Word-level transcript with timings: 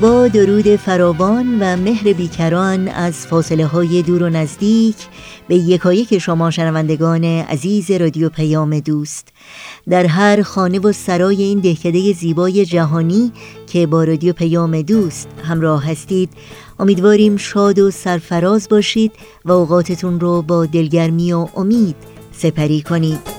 با 0.00 0.28
درود 0.28 0.76
فراوان 0.76 1.58
و 1.60 1.76
مهر 1.76 2.12
بیکران 2.12 2.88
از 2.88 3.26
فاصله 3.26 3.66
های 3.66 4.02
دور 4.02 4.22
و 4.22 4.28
نزدیک 4.28 4.96
به 5.48 5.54
یکایک 5.54 6.18
شما 6.18 6.50
شنوندگان 6.50 7.24
عزیز 7.24 7.90
رادیو 7.90 8.28
پیام 8.28 8.80
دوست. 8.80 9.28
در 9.88 10.06
هر 10.06 10.42
خانه 10.42 10.78
و 10.78 10.92
سرای 10.92 11.42
این 11.42 11.58
دهکده 11.58 12.12
زیبای 12.12 12.64
جهانی 12.64 13.32
که 13.66 13.86
با 13.86 14.04
رادیو 14.04 14.32
پیام 14.32 14.82
دوست 14.82 15.28
همراه 15.44 15.90
هستید 15.90 16.30
امیدواریم 16.78 17.36
شاد 17.36 17.78
و 17.78 17.90
سرفراز 17.90 18.68
باشید 18.68 19.12
و 19.44 19.52
اوقاتتون 19.52 20.20
رو 20.20 20.42
با 20.42 20.66
دلگرمی 20.66 21.32
و 21.32 21.48
امید 21.56 21.96
سپری 22.32 22.82
کنید. 22.82 23.37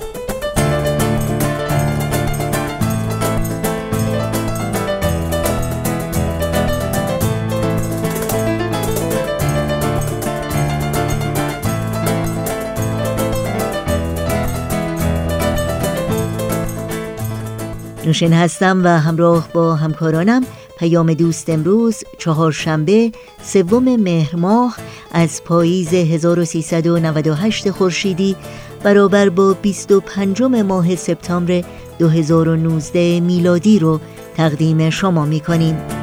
نوشین 18.10 18.34
هستم 18.34 18.82
و 18.84 18.88
همراه 18.88 19.50
با 19.54 19.76
همکارانم 19.76 20.44
پیام 20.80 21.14
دوست 21.14 21.50
امروز 21.50 22.04
چهارشنبه 22.18 23.12
سوم 23.44 23.96
مهر 23.96 24.36
ماه 24.36 24.78
از 25.12 25.44
پاییز 25.44 25.94
1398 25.94 27.72
خورشیدی 27.72 28.36
برابر 28.84 29.30
با 29.30 29.54
25 29.62 30.42
ماه 30.42 30.96
سپتامبر 30.96 31.64
2019 32.00 33.20
میلادی 33.20 33.80
رو 33.80 34.00
تقدیم 34.36 34.90
شما 34.90 35.26
می 35.26 35.40
کنیم. 35.40 35.99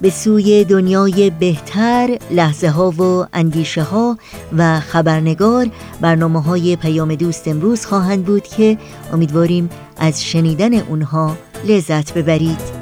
به 0.00 0.10
سوی 0.10 0.64
دنیای 0.64 1.30
بهتر 1.30 2.18
لحظه 2.30 2.68
ها 2.68 2.90
و 2.90 3.26
اندیشه 3.32 3.82
ها 3.82 4.18
و 4.56 4.80
خبرنگار 4.80 5.68
برنامه 6.00 6.42
های 6.42 6.76
پیام 6.76 7.14
دوست 7.14 7.48
امروز 7.48 7.86
خواهند 7.86 8.24
بود 8.24 8.42
که 8.42 8.78
امیدواریم 9.12 9.70
از 9.96 10.24
شنیدن 10.24 10.74
اونها 10.74 11.36
لذت 11.64 12.14
ببرید. 12.14 12.78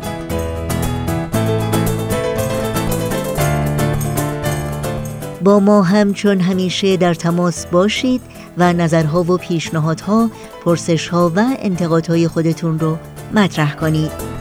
با 5.44 5.60
ما 5.60 5.82
همچون 5.82 6.40
همیشه 6.40 6.96
در 6.96 7.14
تماس 7.14 7.66
باشید 7.66 8.20
و 8.58 8.72
نظرها 8.72 9.22
و 9.22 9.36
پیشنهادها، 9.36 10.30
پرسشها 10.64 11.32
و 11.36 11.44
انتقادهای 11.58 12.28
خودتون 12.28 12.78
رو 12.78 12.98
مطرح 13.34 13.74
کنید. 13.74 14.36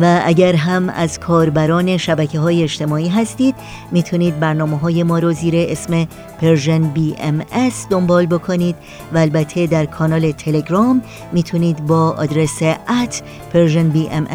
و 0.00 0.20
اگر 0.24 0.56
هم 0.56 0.88
از 0.88 1.20
کاربران 1.20 1.96
شبکه 1.96 2.40
های 2.40 2.62
اجتماعی 2.62 3.08
هستید 3.08 3.54
می‌تونید 3.92 4.40
برنامه 4.40 4.78
های 4.78 5.02
ما 5.02 5.18
رو 5.18 5.32
زیر 5.32 5.54
اسم 5.56 6.06
Persian 6.40 6.82
BM 6.82 7.42
دنبال 7.90 8.26
بکنید 8.26 8.76
و 9.12 9.18
البته 9.18 9.66
در 9.66 9.84
کانال 9.84 10.32
تلگرام 10.32 11.02
می‌تونید 11.32 11.86
با 11.86 12.10
آدرس 12.10 12.62
at 13.02 13.22
Persian 13.52 13.88
BM 13.88 14.26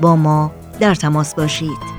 با 0.00 0.16
ما 0.16 0.52
در 0.80 0.94
تماس 0.94 1.34
باشید. 1.34 1.97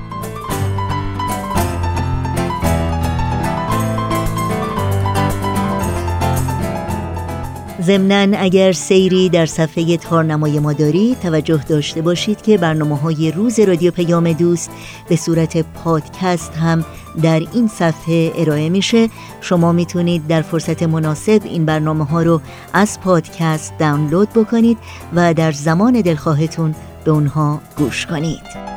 ضمنا 7.82 8.38
اگر 8.38 8.72
سیری 8.72 9.28
در 9.28 9.46
صفحه 9.46 9.96
تارنمای 9.96 10.58
ما 10.58 10.72
دارید 10.72 11.20
توجه 11.20 11.64
داشته 11.68 12.02
باشید 12.02 12.42
که 12.42 12.58
برنامه 12.58 12.96
های 12.98 13.30
روز 13.30 13.60
رادیو 13.60 13.90
پیام 13.90 14.32
دوست 14.32 14.70
به 15.08 15.16
صورت 15.16 15.56
پادکست 15.56 16.56
هم 16.56 16.84
در 17.22 17.42
این 17.52 17.68
صفحه 17.68 18.32
ارائه 18.36 18.68
میشه. 18.68 19.08
شما 19.40 19.72
می‌تونید 19.72 20.26
در 20.26 20.42
فرصت 20.42 20.82
مناسب 20.82 21.40
این 21.44 21.64
برنامه 21.64 22.04
ها 22.04 22.22
رو 22.22 22.40
از 22.72 23.00
پادکست 23.00 23.78
دانلود 23.78 24.28
بکنید 24.28 24.78
و 25.14 25.34
در 25.34 25.52
زمان 25.52 26.00
دلخواهتون 26.00 26.74
به 27.04 27.10
اونها 27.10 27.60
گوش 27.76 28.06
کنید. 28.06 28.69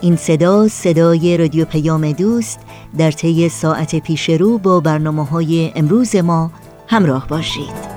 این 0.00 0.16
صدا 0.16 0.68
صدای 0.68 1.36
رادیو 1.36 1.64
پیام 1.64 2.12
دوست 2.12 2.60
در 2.98 3.10
طی 3.10 3.48
ساعت 3.48 3.96
پیش 3.96 4.30
رو 4.30 4.58
با 4.58 4.80
برنامه 4.80 5.24
های 5.24 5.72
امروز 5.74 6.16
ما 6.16 6.50
همراه 6.86 7.28
باشید. 7.28 7.88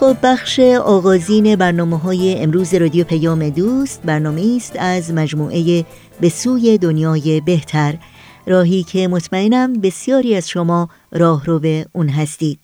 خب 0.00 0.16
بخش 0.22 0.60
آغازین 0.84 1.56
برنامه 1.56 1.98
های 1.98 2.42
امروز 2.42 2.74
رادیو 2.74 3.04
پیام 3.04 3.48
دوست 3.48 4.02
برنامه 4.04 4.52
است 4.56 4.76
از 4.78 5.12
مجموعه 5.12 5.84
به 6.20 6.28
سوی 6.28 6.78
دنیای 6.78 7.40
بهتر 7.40 7.94
راهی 8.46 8.82
که 8.82 9.08
مطمئنم 9.08 9.72
بسیاری 9.72 10.34
از 10.36 10.48
شما 10.48 10.88
راه 11.12 11.46
رو 11.46 11.58
به 11.58 11.86
اون 11.92 12.08
هستید. 12.08 12.58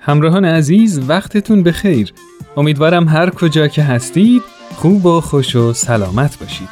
همراهان 0.00 0.44
عزیز 0.44 1.00
وقتتون 1.08 1.62
بخیر. 1.62 2.12
امیدوارم 2.56 3.08
هر 3.08 3.30
کجا 3.30 3.68
که 3.68 3.82
هستید 3.82 4.42
خوب 4.74 5.06
و 5.06 5.20
خوش 5.20 5.56
و 5.56 5.72
سلامت 5.72 6.38
باشید. 6.38 6.68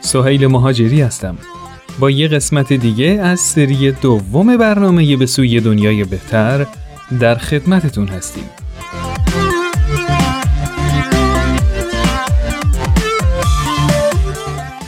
سهیل 0.00 0.46
مهاجری 0.46 1.00
هستم. 1.00 1.38
با 1.98 2.10
یه 2.10 2.28
قسمت 2.28 2.72
دیگه 2.72 3.06
از 3.06 3.40
سری 3.40 3.92
دوم 3.92 4.56
برنامه 4.56 5.16
به 5.16 5.26
سوی 5.26 5.60
دنیای 5.60 6.04
بهتر 6.04 6.66
در 7.20 7.34
خدمتتون 7.34 8.08
هستیم. 8.08 8.50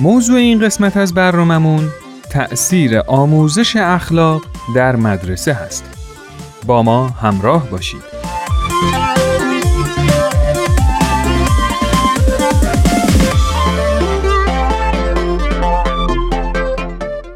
موضوع 0.00 0.36
این 0.36 0.60
قسمت 0.60 0.96
از 0.96 1.14
برنامهمون 1.14 1.88
تأثیر 2.30 2.98
آموزش 2.98 3.76
اخلاق 3.76 4.42
در 4.74 4.96
مدرسه 4.96 5.52
هست. 5.52 5.84
با 6.66 6.82
ما 6.82 7.08
همراه 7.08 7.70
باشید. 7.70 8.02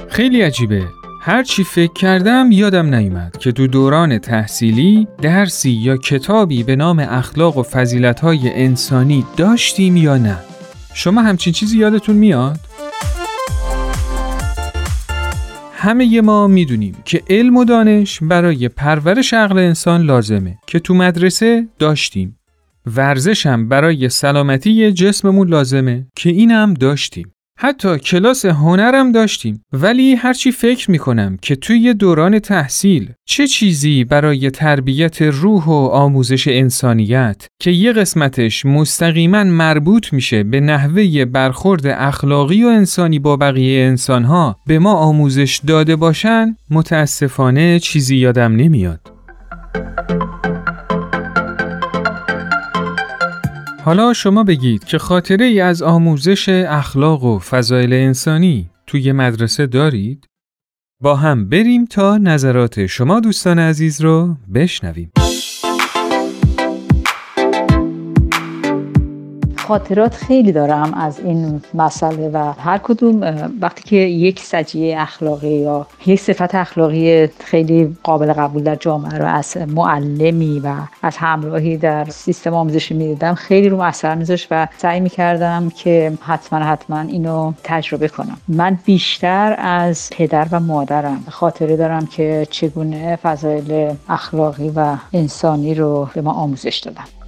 خیلی 0.09 0.43
عجیبه 0.43 0.83
هر 1.21 1.43
چی 1.43 1.65
فکر 1.65 1.93
کردم 1.93 2.49
یادم 2.53 2.95
نیومد 2.95 3.37
که 3.37 3.53
تو 3.53 3.67
دوران 3.67 4.19
تحصیلی 4.19 5.09
درسی 5.23 5.71
یا 5.71 5.97
کتابی 5.97 6.63
به 6.63 6.77
نام 6.77 6.99
اخلاق 6.99 7.57
و 7.57 7.63
فضیلت‌های 7.63 8.53
انسانی 8.55 9.25
داشتیم 9.37 9.97
یا 9.97 10.17
نه 10.17 10.52
شما 10.95 11.23
همچین 11.23 11.53
چیزی 11.53 11.79
یادتون 11.79 12.17
میاد؟ 12.17 12.61
همه 15.73 16.21
ما 16.21 16.47
می‌دونیم 16.47 16.97
که 17.05 17.23
علم 17.31 17.57
و 17.57 17.65
دانش 17.65 18.19
برای 18.23 18.69
پرورش 18.69 19.35
عقل 19.35 19.59
انسان 19.59 20.03
لازمه 20.03 20.59
که 20.67 20.79
تو 20.79 20.95
مدرسه 20.95 21.69
داشتیم 21.79 22.39
ورزش 22.87 23.47
هم 23.47 23.69
برای 23.69 24.09
سلامتی 24.09 24.93
جسممون 24.93 25.49
لازمه 25.49 26.07
که 26.17 26.31
اینم 26.31 26.75
داشتیم 26.75 27.35
حتی 27.65 27.99
کلاس 27.99 28.45
هنرم 28.47 29.13
داشتیم 29.13 29.65
ولی 29.73 30.15
هرچی 30.15 30.53
فکر 30.53 30.91
می‌کنم 30.91 31.39
که 31.43 31.57
توی 31.57 31.95
دوران 31.95 32.39
تحصیل 32.39 33.11
چه 33.25 33.47
چیزی 33.47 34.05
برای 34.05 34.51
تربیت 34.51 35.23
روح 35.23 35.65
و 35.65 35.73
آموزش 35.73 36.49
انسانیت 36.49 37.47
که 37.61 37.71
یه 37.71 37.93
قسمتش 37.93 38.67
مستقیما 38.67 39.45
مربوط 39.45 40.13
میشه 40.13 40.43
به 40.43 40.61
نحوه 40.61 41.25
برخورد 41.25 41.87
اخلاقی 41.87 42.65
و 42.65 42.69
انسانی 42.69 43.19
با 43.19 43.37
بقیه 43.37 43.85
انسانها 43.85 44.57
به 44.67 44.79
ما 44.79 44.93
آموزش 44.93 45.61
داده 45.67 45.97
باشن 45.97 46.57
متاسفانه 46.71 47.79
چیزی 47.79 48.17
یادم 48.17 48.57
نمیاد. 48.57 49.12
حالا 53.85 54.13
شما 54.13 54.45
بگید 54.45 54.85
که 54.85 54.99
خاطره 54.99 55.45
ای 55.45 55.61
از 55.61 55.83
آموزش 55.83 56.49
اخلاق 56.49 57.25
و 57.25 57.39
فضایل 57.39 57.93
انسانی 57.93 58.71
توی 58.87 59.13
مدرسه 59.13 59.67
دارید؟ 59.67 60.27
با 61.01 61.17
هم 61.17 61.49
بریم 61.49 61.85
تا 61.85 62.19
نظرات 62.19 62.87
شما 62.87 63.21
دوستان 63.21 63.59
عزیز 63.59 64.01
رو 64.01 64.37
بشنویم. 64.55 65.11
خاطرات 69.63 70.15
خیلی 70.15 70.53
دارم 70.53 70.95
از 70.95 71.21
این 71.21 71.63
مسئله 71.75 72.29
و 72.29 72.53
هر 72.59 72.79
کدوم 72.79 73.21
وقتی 73.61 73.83
که 73.83 73.97
یک 73.97 74.41
سجیه 74.41 75.01
اخلاقی 75.01 75.49
یا 75.49 75.87
یک 76.07 76.21
صفت 76.21 76.55
اخلاقی 76.55 77.27
خیلی 77.27 77.97
قابل 78.03 78.33
قبول 78.33 78.63
در 78.63 78.75
جامعه 78.75 79.19
رو 79.19 79.27
از 79.27 79.57
معلمی 79.57 80.61
و 80.61 80.75
از 81.03 81.17
همراهی 81.17 81.77
در 81.77 82.05
سیستم 82.05 82.55
آموزشی 82.55 82.95
می‌دیدم 82.95 83.35
خیلی 83.35 83.69
رو 83.69 83.81
اثر 83.81 84.15
میذاشت 84.15 84.49
و 84.51 84.69
سعی 84.79 85.01
می‌کردم 85.01 85.71
که 85.77 86.13
حتما 86.21 86.59
حتما 86.59 87.01
اینو 87.01 87.53
تجربه 87.65 88.09
کنم. 88.09 88.37
من 88.49 88.79
بیشتر 88.85 89.57
از 89.59 90.11
پدر 90.11 90.47
و 90.53 90.61
مادرم 90.61 91.25
خاطره 91.31 91.77
دارم 91.77 92.07
که 92.07 92.47
چگونه 92.51 93.17
فضایل 93.17 93.95
اخلاقی 94.09 94.73
و 94.77 94.97
انسانی 95.13 95.75
رو 95.75 96.09
به 96.15 96.21
ما 96.21 96.33
آموزش 96.33 96.79
دادن. 96.79 97.22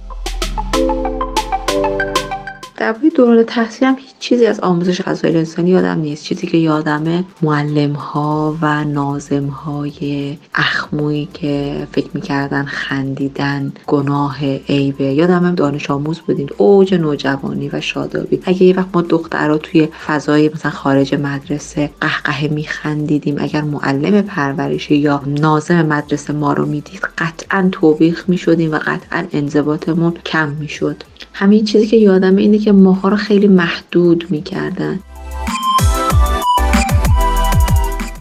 درباره 2.77 3.09
دوران 3.09 3.43
تحصیل 3.43 3.87
هیچ 3.87 4.15
چیزی 4.19 4.45
از 4.45 4.59
آموزش 4.59 5.01
فضایل 5.01 5.37
انسانی 5.37 5.69
یادم 5.69 5.99
نیست. 5.99 6.23
چیزی 6.23 6.47
که 6.47 6.57
یادمه 6.57 7.23
معلم 7.41 7.93
ها 7.93 8.57
و 8.61 8.83
نازم 8.83 9.45
های 9.45 10.37
اخمویی 10.55 11.27
که 11.33 11.87
فکر 11.91 12.09
می‌کردن 12.13 12.65
خندیدن 12.65 13.73
گناه 13.87 14.45
عیبه. 14.69 15.03
یادم 15.03 15.45
هم 15.45 15.55
دانش 15.55 15.91
آموز 15.91 16.19
بودیم. 16.19 16.47
اوج 16.57 16.93
نوجوانی 16.93 17.69
و 17.73 17.81
شادابی. 17.81 18.39
اگه 18.45 18.63
یه 18.63 18.75
وقت 18.75 18.87
ما 18.93 19.01
دخترها 19.01 19.57
توی 19.57 19.87
فضای 20.07 20.49
مثلا 20.49 20.71
خارج 20.71 21.15
مدرسه 21.15 21.89
قهقه 22.01 22.47
میخندیدیم 22.47 23.35
اگر 23.39 23.61
معلم 23.61 24.21
پرورشی 24.21 24.95
یا 24.95 25.21
نازم 25.27 25.85
مدرسه 25.85 26.33
ما 26.33 26.53
رو 26.53 26.65
می‌دید 26.65 27.01
قطعا 27.17 27.69
توبیخ 27.71 28.25
می‌شدیم 28.27 28.71
و 28.71 28.79
قطعا 28.85 29.25
انضباطمون 29.31 30.13
کم 30.25 30.49
می‌شد. 30.49 31.03
همین 31.33 31.65
چیزی 31.65 31.87
که 31.87 31.97
یادمه 31.97 32.41
اینه 32.41 32.57
که 32.65 32.71
ماها 32.71 33.09
رو 33.09 33.15
خیلی 33.15 33.47
محدود 33.47 34.25
می‌کردن. 34.29 34.99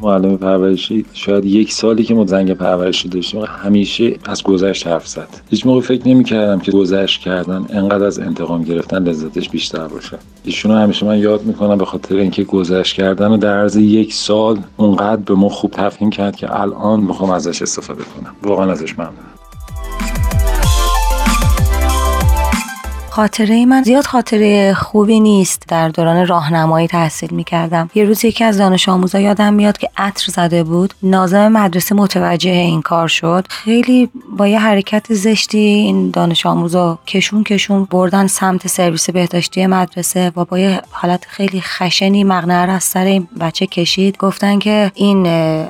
معلم 0.03 0.37
پرورشی 0.37 1.07
شاید 1.13 1.45
یک 1.45 1.73
سالی 1.73 2.05
که 2.05 2.15
ما 2.15 2.27
زنگ 2.27 2.53
پرورشی 2.53 3.09
داشتیم 3.09 3.43
همیشه 3.65 4.17
از 4.25 4.43
گذشت 4.43 4.87
حرف 4.87 5.09
زد. 5.09 5.29
هیچ 5.51 5.67
موقع 5.67 5.81
فکر 5.81 6.09
نمی 6.09 6.25
کردم 6.25 6.59
که 6.61 6.73
گذشت 6.73 7.21
کردن 7.21 7.67
انقدر 7.71 8.05
از 8.05 8.19
انتقام 8.19 8.63
گرفتن 8.63 9.03
لذتش 9.03 9.49
بیشتر 9.49 9.89
باشه. 9.89 10.19
ایشون 10.45 10.79
همیشه 10.79 11.07
من 11.07 11.19
یاد 11.19 11.43
می‌کنم 11.45 11.79
به 11.79 11.85
خاطر 11.85 12.17
اینکه 12.17 12.45
گذشت 12.45 12.97
کردن 12.97 13.29
و 13.29 13.37
در 13.37 13.59
عرض 13.59 13.77
یک 13.77 14.15
سال 14.15 14.59
اونقدر 14.77 15.23
به 15.23 15.35
ما 15.35 15.49
خوب 15.49 15.71
تفهیم 15.71 16.11
کرد 16.11 16.37
که 16.37 16.61
الان 16.61 17.01
می‌خوام 17.01 17.31
ازش 17.31 17.63
استفاده 17.63 18.03
کنم. 18.03 18.35
واقعا 18.43 18.73
ازش 18.73 18.99
ممنونم. 18.99 19.15
خاطره 23.15 23.67
من 23.67 23.83
زیاد 23.83 24.07
خاطره 24.07 24.75
خوبی 24.75 25.21
نیست. 25.21 25.65
در 25.69 25.89
دوران 25.89 26.27
راهنمایی 26.27 26.89
تحصیل 26.89 27.35
می 27.35 27.45
کردم 27.45 27.91
یه 27.95 28.05
روز 28.05 28.25
یکی 28.25 28.45
از 28.45 28.59
دانش 28.59 28.89
آموزا 28.89 29.21
یادم 29.21 29.55
میاد 29.55 29.79
که 29.79 29.91
عطر 29.97 30.33
زده 30.33 30.65
بود. 30.65 30.95
نازم 31.03 31.49
مدرسه 31.49 31.95
متوجه 31.95 32.51
این 32.51 32.83
کار 32.83 33.09
شد. 33.09 33.47
خیلی 33.49 34.11
با 34.37 34.49
یه 34.49 34.59
حرکت 34.59 35.15
زشتی 35.15 35.59
این 35.59 36.11
دانش 36.11 36.47
آموزا 36.47 36.99
کشون 37.07 37.45
کشون 37.45 37.85
بردن 37.85 38.27
سمت 38.27 38.67
سرویس 38.67 39.11
بهداشتی 39.11 39.67
مدرسه 39.67 40.33
و 40.37 40.45
با 40.45 40.59
یه 40.59 40.81
حالت 40.91 41.25
خیلی 41.29 41.61
خشنی 41.61 42.25
مقنعه 42.25 42.71
از 42.71 42.85
سر 42.85 43.05
این 43.05 43.29
بچه 43.41 43.67
کشید. 43.67 44.17
گفتن 44.17 44.59
که 44.59 44.93
این 44.95 45.27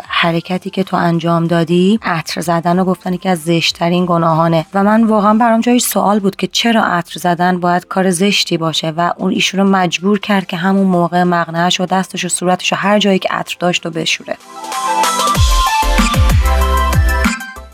حرکتی 0.08 0.70
که 0.70 0.84
تو 0.84 0.96
انجام 0.96 1.46
دادی 1.46 1.98
عطر 2.02 2.40
زدن 2.40 2.78
و 2.78 2.84
گفتن 2.84 3.16
که 3.16 3.30
از 3.30 3.38
زشتترین 3.38 4.06
گناهانه. 4.06 4.66
و 4.74 4.84
من 4.84 5.04
واقعا 5.04 5.34
برام 5.34 5.60
جای 5.60 5.78
سوال 5.78 6.18
بود 6.18 6.36
که 6.36 6.46
چرا 6.46 6.84
عطر 6.84 7.20
زدن 7.20 7.33
باید 7.34 7.86
کار 7.86 8.10
زشتی 8.10 8.56
باشه 8.56 8.92
و 8.96 9.12
اون 9.18 9.32
ایشون 9.32 9.60
رو 9.60 9.66
مجبور 9.66 10.18
کرد 10.18 10.46
که 10.46 10.56
همون 10.56 10.86
موقع 10.86 11.22
مقنعش 11.22 11.80
و 11.80 11.86
دستش 11.86 12.24
و 12.24 12.28
صورتش 12.28 12.72
و 12.72 12.76
هر 12.76 12.98
جایی 12.98 13.18
که 13.18 13.28
عطر 13.32 13.56
داشت 13.60 13.86
و 13.86 13.90
بشوره. 13.90 14.36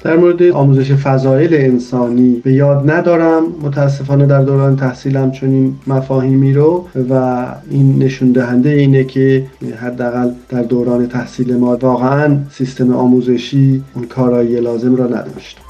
در 0.02 0.16
مورد 0.16 0.42
آموزش 0.42 0.92
فضایل 0.92 1.54
انسانی 1.54 2.40
به 2.44 2.52
یاد 2.52 2.90
ندارم. 2.90 3.42
متاسفانه 3.62 4.26
در 4.26 4.42
دوران 4.42 4.76
تحصیلم 4.76 5.30
چنین 5.30 5.78
مفاهیمی 5.86 6.52
رو 6.52 6.88
و 7.10 7.46
این 7.70 7.98
نشون 7.98 8.32
دهنده 8.32 8.68
اینه 8.68 9.04
که 9.04 9.46
حداقل 9.80 10.30
در 10.48 10.62
دوران 10.62 11.08
تحصیل 11.08 11.56
ما 11.56 11.76
واقعا 11.76 12.36
سیستم 12.50 12.94
آموزشی 12.94 13.84
اون 13.94 14.04
کارایی 14.04 14.60
لازم 14.60 14.96
را 14.96 15.06
نداشت. 15.06 15.60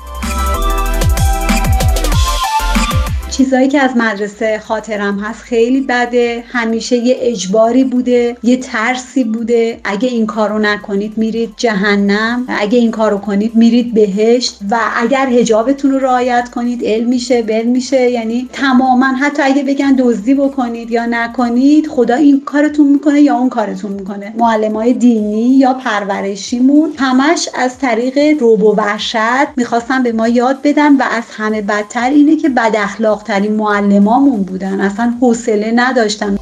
چیزایی 3.40 3.68
که 3.68 3.80
از 3.80 3.96
مدرسه 3.96 4.58
خاطرم 4.58 5.18
هست 5.18 5.42
خیلی 5.42 5.80
بده. 5.80 6.44
همیشه 6.48 6.96
یه 6.96 7.16
اجباری 7.20 7.84
بوده 7.84 8.36
یه 8.42 8.56
ترسی 8.56 9.24
بوده. 9.24 9.80
اگه 9.84 10.08
این 10.08 10.26
کارو 10.26 10.58
نکنید 10.58 11.18
میرید 11.18 11.54
جهنم. 11.56 12.44
اگه 12.48 12.78
این 12.78 12.90
کارو 12.90 13.18
کنید 13.18 13.54
میرید 13.54 13.94
بهشت. 13.94 14.58
و 14.70 14.78
اگر 14.96 15.28
هجابتون 15.28 15.90
رو 15.90 15.98
رعایت 15.98 16.50
کنید 16.54 16.84
علم 16.84 17.08
میشه 17.08 17.42
بل 17.42 17.62
میشه. 17.62 18.10
یعنی 18.10 18.48
تماما 18.52 19.06
حتی 19.06 19.42
اگه 19.42 19.62
بگن 19.62 19.92
دزدی 19.98 20.34
بکنید 20.34 20.90
یا 20.90 21.06
نکنید 21.06 21.86
خدا 21.86 22.14
این 22.14 22.42
کارتون 22.46 22.88
می‌کنه 22.88 23.20
یا 23.20 23.36
اون 23.36 23.48
کارتون 23.48 23.92
می‌کنه. 23.92 24.34
معلم 24.38 24.72
های 24.72 24.92
دینی 24.92 25.56
یا 25.56 25.74
پرورشیمون 25.74 26.92
همش 26.96 27.48
از 27.54 27.78
طریق 27.78 28.40
روب 28.40 28.62
و 28.62 28.74
وحشت 28.76 29.48
می‌خواستن 29.56 30.02
به 30.02 30.12
ما 30.12 30.28
یاد 30.28 30.58
بدن 30.64 30.96
و 30.96 31.02
از 31.10 31.24
همه 31.36 31.62
بدتر 31.62 32.10
اینه 32.10 32.36
که 32.36 32.48
بد 32.48 32.76
اخلاق 32.78 33.22
ترین 33.30 33.56
معلمامون 33.56 34.42
بودن. 34.42 34.80
اصلا 34.80 35.14
حوصله 35.20 35.72
نداشتن 35.74 36.36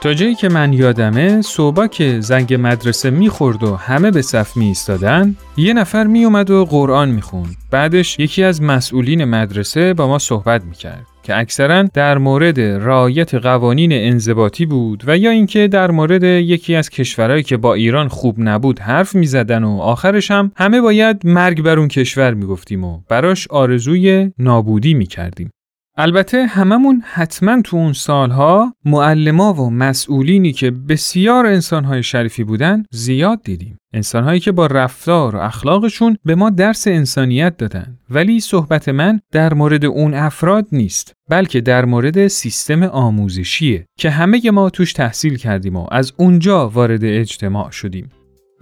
تا 0.00 0.14
جایی 0.14 0.34
که 0.34 0.48
من 0.48 0.72
یادمه 0.72 1.42
صبح 1.42 1.86
که 1.86 2.20
زنگ 2.20 2.54
مدرسه 2.60 3.10
می‌خورد 3.10 3.62
و 3.62 3.76
همه 3.76 4.10
به 4.10 4.22
صف 4.22 4.56
می 4.56 4.66
ایستادن 4.66 5.36
یه 5.56 5.72
نفر 5.72 6.04
می 6.04 6.24
اومد 6.24 6.50
و 6.50 6.64
قرآن 6.64 7.08
می‌خوند. 7.10 7.56
بعدش 7.70 8.18
یکی 8.18 8.44
از 8.44 8.62
مسئولین 8.62 9.24
مدرسه 9.24 9.94
با 9.94 10.06
ما 10.06 10.18
صحبت 10.18 10.64
می‌کرد. 10.64 11.06
که 11.30 11.38
اکثرا 11.38 11.82
در 11.82 12.18
مورد 12.18 12.60
رعایت 12.60 13.34
قوانین 13.34 13.92
انضباطی 13.92 14.66
بود 14.66 15.02
و 15.06 15.16
یا 15.16 15.30
اینکه 15.30 15.68
در 15.68 15.90
مورد 15.90 16.22
یکی 16.22 16.74
از 16.74 16.90
کشورهایی 16.90 17.42
که 17.42 17.56
با 17.56 17.74
ایران 17.74 18.08
خوب 18.08 18.36
نبود 18.38 18.78
حرف 18.78 19.14
می‌زدن 19.14 19.64
و 19.64 19.78
آخرش 19.78 20.30
هم 20.30 20.52
همه 20.56 20.80
باید 20.80 21.26
مرگ 21.26 21.62
بر 21.62 21.78
اون 21.78 21.88
کشور 21.88 22.34
می‌گفتیم 22.34 22.84
و 22.84 23.00
براش 23.08 23.48
آرزوی 23.48 24.32
نابودی 24.38 24.94
می‌کردیم. 24.94 25.50
البته 25.96 26.46
هممون 26.46 27.02
حتما 27.06 27.62
تو 27.62 27.76
اون 27.76 27.92
سالها 27.92 28.74
معلما 28.84 29.54
و 29.54 29.70
مسئولینی 29.70 30.52
که 30.52 30.70
بسیار 30.70 31.46
انسانهای 31.46 32.02
شریفی 32.02 32.44
بودن 32.44 32.84
زیاد 32.90 33.42
دیدیم. 33.42 33.78
انسانهایی 33.92 34.40
که 34.40 34.52
با 34.52 34.66
رفتار 34.66 35.36
و 35.36 35.38
اخلاقشون 35.38 36.16
به 36.24 36.34
ما 36.34 36.50
درس 36.50 36.86
انسانیت 36.86 37.56
دادن. 37.56 37.98
ولی 38.10 38.40
صحبت 38.40 38.88
من 38.88 39.20
در 39.32 39.54
مورد 39.54 39.84
اون 39.84 40.14
افراد 40.14 40.66
نیست. 40.72 41.12
بلکه 41.28 41.60
در 41.60 41.84
مورد 41.84 42.28
سیستم 42.28 42.82
آموزشیه 42.82 43.86
که 43.98 44.10
همه 44.10 44.50
ما 44.50 44.70
توش 44.70 44.92
تحصیل 44.92 45.36
کردیم 45.36 45.76
و 45.76 45.86
از 45.92 46.12
اونجا 46.16 46.68
وارد 46.68 47.04
اجتماع 47.04 47.70
شدیم. 47.70 48.08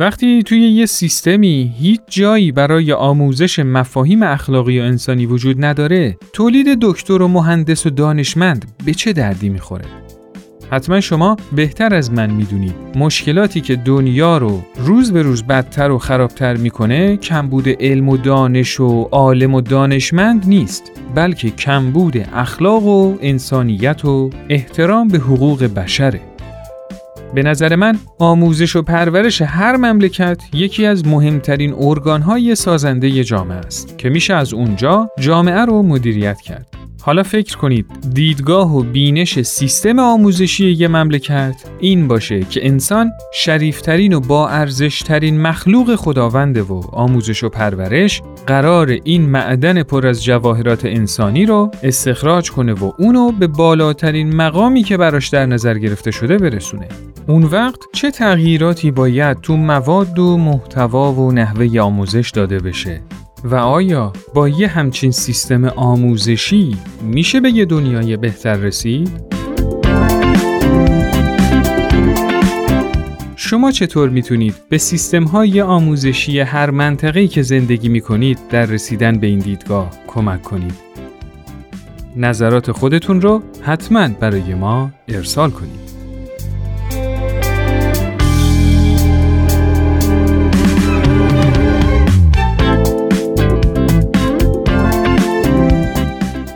وقتی 0.00 0.42
توی 0.42 0.58
یه 0.58 0.86
سیستمی 0.86 1.74
هیچ 1.78 2.00
جایی 2.08 2.52
برای 2.52 2.92
آموزش 2.92 3.58
مفاهیم 3.58 4.22
اخلاقی 4.22 4.80
و 4.80 4.82
انسانی 4.82 5.26
وجود 5.26 5.64
نداره 5.64 6.18
تولید 6.32 6.78
دکتر 6.80 7.22
و 7.22 7.28
مهندس 7.28 7.86
و 7.86 7.90
دانشمند 7.90 8.72
به 8.84 8.94
چه 8.94 9.12
دردی 9.12 9.48
می‌خوره؟ 9.48 9.84
حتما 10.70 11.00
شما 11.00 11.36
بهتر 11.52 11.94
از 11.94 12.12
من 12.12 12.30
می‌دونید 12.30 12.74
مشکلاتی 12.96 13.60
که 13.60 13.76
دنیا 13.76 14.38
رو 14.38 14.62
روز 14.76 15.12
به 15.12 15.22
روز 15.22 15.42
بدتر 15.42 15.90
و 15.90 15.98
خرابتر 15.98 16.56
می‌کنه 16.56 17.16
کمبود 17.16 17.68
علم 17.68 18.08
و 18.08 18.16
دانش 18.16 18.80
و 18.80 19.08
عالم 19.12 19.54
و 19.54 19.60
دانشمند 19.60 20.48
نیست 20.48 20.92
بلکه 21.14 21.50
کمبود 21.50 22.16
اخلاق 22.34 22.84
و 22.84 23.16
انسانیت 23.20 24.04
و 24.04 24.30
احترام 24.48 25.08
به 25.08 25.18
حقوق 25.18 25.64
بشره 25.64 26.20
به 27.34 27.42
نظر 27.42 27.76
من 27.76 27.98
آموزش 28.18 28.76
و 28.76 28.82
پرورش 28.82 29.42
هر 29.42 29.76
مملکت 29.76 30.42
یکی 30.52 30.86
از 30.86 31.06
مهمترین 31.06 31.74
ارگانهای 31.78 32.54
سازنده 32.54 33.24
جامعه 33.24 33.58
است 33.58 33.98
که 33.98 34.08
میشه 34.08 34.34
از 34.34 34.54
اونجا 34.54 35.10
جامعه 35.18 35.64
رو 35.64 35.82
مدیریت 35.82 36.40
کرد. 36.40 36.87
حالا 37.08 37.22
فکر 37.22 37.56
کنید 37.56 37.86
دیدگاه 38.14 38.76
و 38.76 38.82
بینش 38.82 39.40
سیستم 39.40 39.98
آموزشی 39.98 40.70
یه 40.70 40.88
مملکت 40.88 41.54
این 41.80 42.08
باشه 42.08 42.40
که 42.40 42.66
انسان 42.66 43.10
شریفترین 43.34 44.12
و 44.12 44.20
با 44.20 44.48
ارزشترین 44.48 45.40
مخلوق 45.40 45.94
خداونده 45.94 46.62
و 46.62 46.82
آموزش 46.92 47.44
و 47.44 47.48
پرورش 47.48 48.22
قرار 48.46 48.96
این 49.04 49.22
معدن 49.22 49.82
پر 49.82 50.06
از 50.06 50.24
جواهرات 50.24 50.84
انسانی 50.84 51.46
رو 51.46 51.70
استخراج 51.82 52.50
کنه 52.50 52.72
و 52.72 52.92
اونو 52.98 53.32
به 53.32 53.46
بالاترین 53.46 54.36
مقامی 54.36 54.82
که 54.82 54.96
براش 54.96 55.28
در 55.28 55.46
نظر 55.46 55.78
گرفته 55.78 56.10
شده 56.10 56.38
برسونه. 56.38 56.88
اون 57.28 57.42
وقت 57.42 57.78
چه 57.92 58.10
تغییراتی 58.10 58.90
باید 58.90 59.40
تو 59.40 59.56
مواد 59.56 60.18
و 60.18 60.36
محتوا 60.36 61.12
و 61.12 61.32
نحوه 61.32 61.80
آموزش 61.80 62.30
داده 62.34 62.58
بشه 62.58 63.00
و 63.44 63.54
آیا 63.54 64.12
با 64.34 64.48
یه 64.48 64.68
همچین 64.68 65.10
سیستم 65.10 65.64
آموزشی 65.64 66.76
میشه 67.02 67.40
به 67.40 67.50
یه 67.50 67.64
دنیای 67.64 68.16
بهتر 68.16 68.56
رسید؟ 68.56 69.10
شما 73.36 73.70
چطور 73.70 74.08
می‌تونید 74.08 74.54
به 74.68 74.78
سیستم 74.78 75.24
های 75.24 75.60
آموزشی 75.60 76.40
هر 76.40 76.70
منطقه‌ای 76.70 77.28
که 77.28 77.42
زندگی 77.42 77.88
می‌کنید 77.88 78.38
در 78.50 78.66
رسیدن 78.66 79.18
به 79.18 79.26
این 79.26 79.38
دیدگاه 79.38 79.90
کمک 80.06 80.42
کنید؟ 80.42 80.74
نظرات 82.16 82.72
خودتون 82.72 83.20
رو 83.20 83.42
حتما 83.62 84.08
برای 84.08 84.54
ما 84.54 84.90
ارسال 85.08 85.50
کنید. 85.50 85.87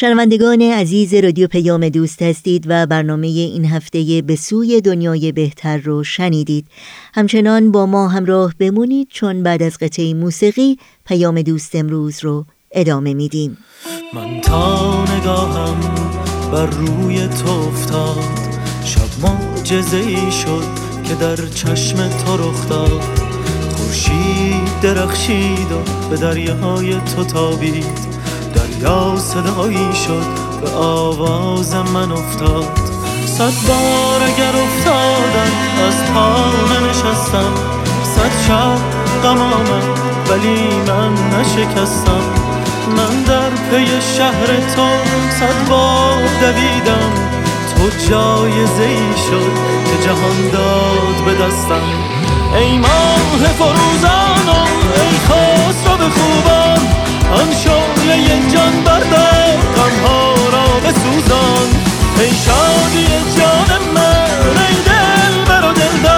شنوندگان 0.00 0.62
عزیز 0.62 1.14
رادیو 1.14 1.46
پیام 1.46 1.88
دوست 1.88 2.22
هستید 2.22 2.64
و 2.66 2.86
برنامه 2.86 3.26
این 3.26 3.64
هفته 3.64 4.22
به 4.26 4.36
سوی 4.36 4.80
دنیای 4.80 5.32
بهتر 5.32 5.76
رو 5.76 6.04
شنیدید. 6.04 6.66
همچنان 7.14 7.72
با 7.72 7.86
ما 7.86 8.08
همراه 8.08 8.54
بمونید 8.58 9.08
چون 9.10 9.42
بعد 9.42 9.62
از 9.62 9.78
قطعه 9.78 10.14
موسیقی 10.14 10.78
پیام 11.06 11.42
دوست 11.42 11.74
امروز 11.74 12.24
رو 12.24 12.46
ادامه 12.72 13.14
میدیم. 13.14 13.58
من 14.14 14.40
تا 14.40 15.04
نگاهم 15.04 15.80
بر 16.52 16.66
روی 16.66 17.26
تو 17.26 17.50
افتاد. 17.50 18.24
شب 18.84 19.26
معجزه 19.26 19.96
ای 19.96 20.32
شد 20.32 20.64
که 21.04 21.14
در 21.14 21.36
چشم 21.36 22.08
تو 22.08 22.36
رخ 22.36 22.68
داد. 22.68 23.00
خورشید 23.76 24.80
درخشید 24.82 25.72
و 25.72 26.08
به 26.10 26.16
دریاهای 26.16 26.94
تو 26.94 27.24
تابید. 27.24 28.17
یا 28.82 29.16
صدایی 29.16 29.94
شد 30.06 30.26
به 30.60 30.70
آواز 30.70 31.74
من 31.74 32.12
افتاد. 32.12 32.78
صد 33.26 33.68
بار 33.68 34.22
اگر 34.22 34.52
افتادم 34.62 35.52
از 35.88 36.12
پا 36.14 36.34
نشستم. 36.90 37.52
صد 38.02 38.32
شب 38.46 38.78
غم 39.22 39.38
ولی 40.30 40.68
من 40.86 41.12
نشکستم. 41.12 42.22
من 42.96 43.22
در 43.22 43.50
پی 43.50 43.86
شهر 44.16 44.46
تو 44.46 44.88
صد 45.40 45.68
بار 45.68 46.22
دویدم. 46.40 47.12
تو 47.76 47.88
جایزه 48.10 48.82
ای 48.82 49.16
شد 49.30 49.54
که 49.84 50.04
جهان 50.04 50.50
داد 50.52 51.24
به 51.24 51.44
دستم. 51.44 51.82
ای 52.54 52.78
ماه 52.78 53.52
فروزان 53.58 54.48
و 54.48 54.60
ای 55.00 55.18
خسرو 55.18 55.96
به 55.96 56.04
خوبان 56.04 56.78
آن 57.32 57.54
شعله 58.08 58.48
جان 58.48 58.84
بردار 58.84 59.58
غمها 59.76 60.34
را 60.52 60.80
بسوزان. 60.80 61.68
ای 62.18 62.34
شادی 62.34 63.06
جان 63.36 63.92
من 63.94 64.56
ای 64.68 64.74
دل 64.86 65.44
بر 65.44 65.68
و 65.68 65.72
دلدار. 65.72 66.17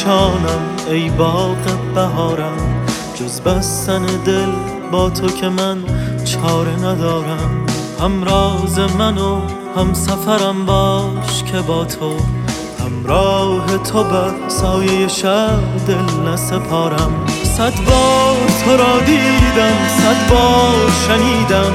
جوشانم 0.00 0.76
ای 0.90 1.10
باغ 1.10 1.56
بهارم. 1.94 2.84
جز 3.14 3.40
بستن 3.40 4.02
دل 4.02 4.52
با 4.92 5.10
تو 5.10 5.26
که 5.26 5.48
من 5.48 5.78
چاره 6.24 6.76
ندارم. 6.84 7.66
هم 8.00 8.24
راز 8.24 8.78
من 8.78 9.18
و 9.18 9.40
هم 9.76 9.94
سفرم 9.94 10.66
باش 10.66 11.42
که 11.52 11.60
با 11.60 11.84
تو. 11.84 12.16
همراه 12.84 13.78
تو 13.78 14.04
بر 14.04 14.48
سایه 14.48 15.08
شب 15.08 15.86
دل 15.86 16.28
نسپارم. 16.28 17.26
صد 17.44 17.74
بار 17.86 18.36
تو 18.64 18.76
را 18.76 19.00
دیدم 19.06 19.88
صد 19.88 20.30
بار 20.30 20.90
شنیدم. 21.06 21.72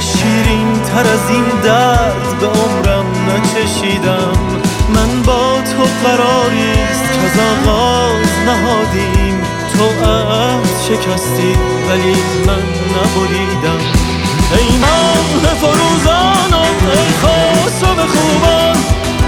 شیرین 0.00 0.72
تر 0.82 1.00
از 1.00 1.30
این 1.30 1.60
درد 1.64 2.40
به 2.40 2.46
عمرم 2.46 3.06
نچشیدم. 3.28 4.55
من 4.94 5.22
با 5.22 5.60
تو 5.60 5.82
قراریست 6.08 7.12
که 7.12 7.20
از 7.20 7.38
آغاز 7.38 8.30
نهادیم. 8.46 9.42
تو 9.72 9.84
عهد 10.04 10.66
شکستی 10.88 11.52
ولی 11.88 12.16
من 12.46 12.66
نبریدم. 12.94 13.80
ای 14.58 14.78
ماه 14.78 15.54
فروزان 15.54 16.52
و 16.52 16.88
ای 16.90 17.08
خسرو 17.22 18.06
خوبان 18.06 18.76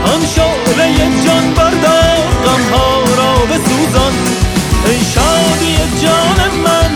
آن 0.05 0.27
شعله 0.35 0.95
جان 1.25 1.55
بردار 1.55 2.27
غمها 2.45 3.01
را 3.19 3.47
بسوزان. 3.47 4.13
ای 4.87 4.99
شادی 5.15 5.77
جان 6.03 6.51
من 6.65 6.91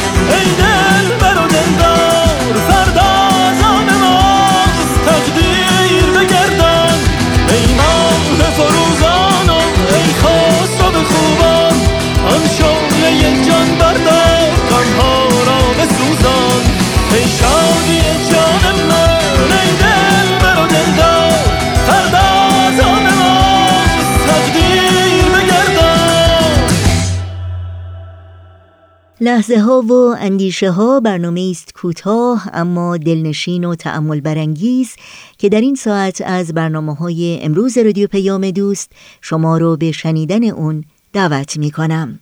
لحظه 29.22 29.58
ها 29.58 29.82
و 29.82 29.92
اندیشه 30.18 30.70
ها 30.70 31.00
برنامه 31.00 31.48
است 31.50 31.74
کوتاه 31.74 32.48
اما 32.52 32.96
دلنشین 32.96 33.64
و 33.64 33.74
تأمل 33.74 34.20
برانگیز 34.20 34.96
که 35.38 35.48
در 35.48 35.60
این 35.60 35.74
ساعت 35.74 36.22
از 36.26 36.54
برنامه 36.54 36.94
های 36.94 37.38
امروز 37.42 37.78
رادیو 37.78 38.08
پیام 38.08 38.50
دوست 38.50 38.92
شما 39.20 39.58
رو 39.58 39.76
به 39.76 39.92
شنیدن 39.92 40.44
اون 40.44 40.84
دعوت 41.12 41.56
می 41.56 41.70
کنم. 41.70 42.20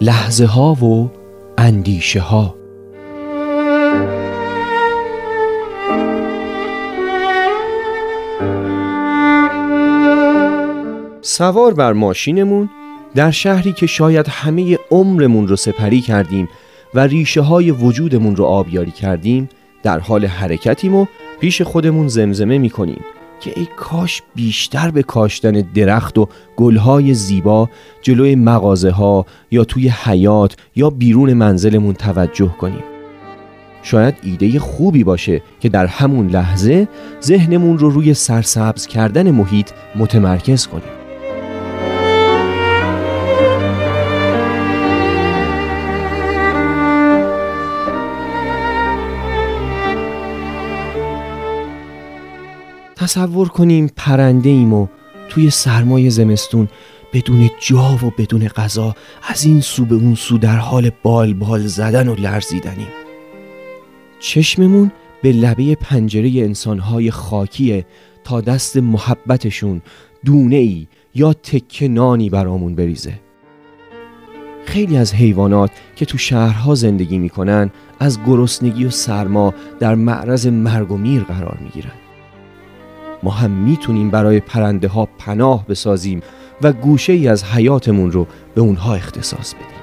لحظه 0.00 0.46
ها 0.46 0.74
و 0.74 1.25
اندیشه 1.58 2.20
ها 2.20 2.56
سوار 11.20 11.74
بر 11.74 11.92
ماشینمون 11.92 12.70
در 13.14 13.30
شهری 13.30 13.72
که 13.72 13.86
شاید 13.86 14.28
همه 14.28 14.78
عمرمون 14.90 15.48
رو 15.48 15.56
سپری 15.56 16.00
کردیم 16.00 16.48
و 16.94 17.00
ریشه 17.00 17.40
های 17.40 17.70
وجودمون 17.70 18.36
رو 18.36 18.44
آبیاری 18.44 18.90
کردیم 18.90 19.48
در 19.82 19.98
حال 19.98 20.26
حرکتیم 20.26 20.94
و 20.94 21.06
پیش 21.40 21.62
خودمون 21.62 22.08
زمزمه 22.08 22.58
می 22.58 22.70
کنیم 22.70 23.00
که 23.40 23.52
ای 23.56 23.66
کاش 23.76 24.22
بیشتر 24.34 24.90
به 24.90 25.02
کاشتن 25.02 25.52
درخت 25.52 26.18
و 26.18 26.28
گلهای 26.56 27.14
زیبا 27.14 27.70
جلوی 28.02 28.34
مغازه 28.34 28.90
ها 28.90 29.26
یا 29.50 29.64
توی 29.64 29.88
حیات 29.88 30.56
یا 30.76 30.90
بیرون 30.90 31.32
منزلمون 31.32 31.94
توجه 31.94 32.48
کنیم. 32.58 32.84
شاید 33.82 34.14
ایده 34.22 34.58
خوبی 34.58 35.04
باشه 35.04 35.42
که 35.60 35.68
در 35.68 35.86
همون 35.86 36.28
لحظه 36.28 36.88
ذهنمون 37.22 37.78
رو 37.78 37.90
روی 37.90 38.14
سرسبز 38.14 38.86
کردن 38.86 39.30
محیط 39.30 39.70
متمرکز 39.96 40.66
کنیم. 40.66 40.95
تصور 53.06 53.48
کنیم 53.48 53.90
پرنده 53.96 54.48
ایم 54.48 54.72
و 54.74 54.86
توی 55.28 55.50
سرمای 55.50 56.10
زمستون 56.10 56.68
بدون 57.12 57.50
جا 57.60 57.98
و 58.02 58.10
بدون 58.18 58.48
غذا 58.48 58.96
از 59.28 59.44
این 59.44 59.60
سو 59.60 59.84
به 59.84 59.94
اون 59.94 60.14
سو 60.14 60.38
در 60.38 60.56
حال 60.56 60.90
بال 61.02 61.34
بال 61.34 61.66
زدن 61.66 62.08
و 62.08 62.14
لرزیدنیم. 62.14 62.86
چشممون 64.20 64.92
به 65.22 65.32
لبه 65.32 65.74
پنجره 65.74 66.28
انسانهای 66.28 67.10
خاکیه 67.10 67.86
تا 68.24 68.40
دست 68.40 68.76
محبتشون 68.76 69.82
دونه 70.24 70.56
ای 70.56 70.86
یا 71.14 71.32
تکه 71.32 71.88
نانی 71.88 72.30
برامون 72.30 72.74
بریزه. 72.74 73.20
خیلی 74.64 74.96
از 74.96 75.14
حیوانات 75.14 75.70
که 75.96 76.04
تو 76.04 76.18
شهرها 76.18 76.74
زندگی 76.74 77.18
می‌کنن 77.18 77.70
از 78.00 78.18
گرسنگی 78.26 78.84
و 78.84 78.90
سرما 78.90 79.54
در 79.80 79.94
معرض 79.94 80.46
مرگ 80.46 80.92
و 80.92 80.96
میر 80.96 81.22
قرار 81.22 81.58
می‌گیرن. 81.60 82.05
ما 83.22 83.30
هم 83.30 83.50
می‌تونیم 83.50 84.10
برای 84.10 84.40
پرنده 84.40 84.88
ها 84.88 85.08
پناه 85.18 85.66
بسازیم 85.66 86.20
و 86.62 86.72
گوشه 86.72 87.12
ای 87.12 87.28
از 87.28 87.44
حیاتمون 87.44 88.12
رو 88.12 88.26
به 88.54 88.60
اونها 88.60 88.94
اختصاص 88.94 89.54
بدیم. 89.54 89.75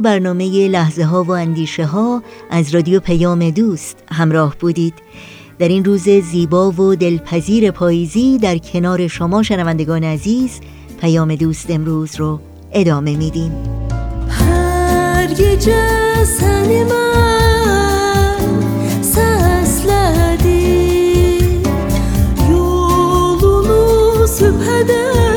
برنامه 0.00 0.68
لحظه 0.68 1.04
ها 1.04 1.24
و 1.24 1.30
اندیشه 1.30 1.86
ها 1.86 2.22
از 2.50 2.74
رادیو 2.74 3.00
پیام 3.00 3.50
دوست 3.50 3.96
همراه 4.12 4.56
بودید. 4.60 4.94
در 5.58 5.68
این 5.68 5.84
روز 5.84 6.08
زیبا 6.08 6.70
و 6.70 6.94
دلپذیر 6.94 7.70
پاییزی 7.70 8.38
در 8.38 8.58
کنار 8.58 9.08
شما 9.08 9.42
شنوندگان 9.42 10.04
عزیز 10.04 10.60
پیام 11.00 11.34
دوست 11.34 11.70
امروز 11.70 12.16
رو 12.16 12.40
ادامه 12.72 13.16
میدیم. 13.16 13.52
هر 14.28 14.70
Yolunu 24.90 25.29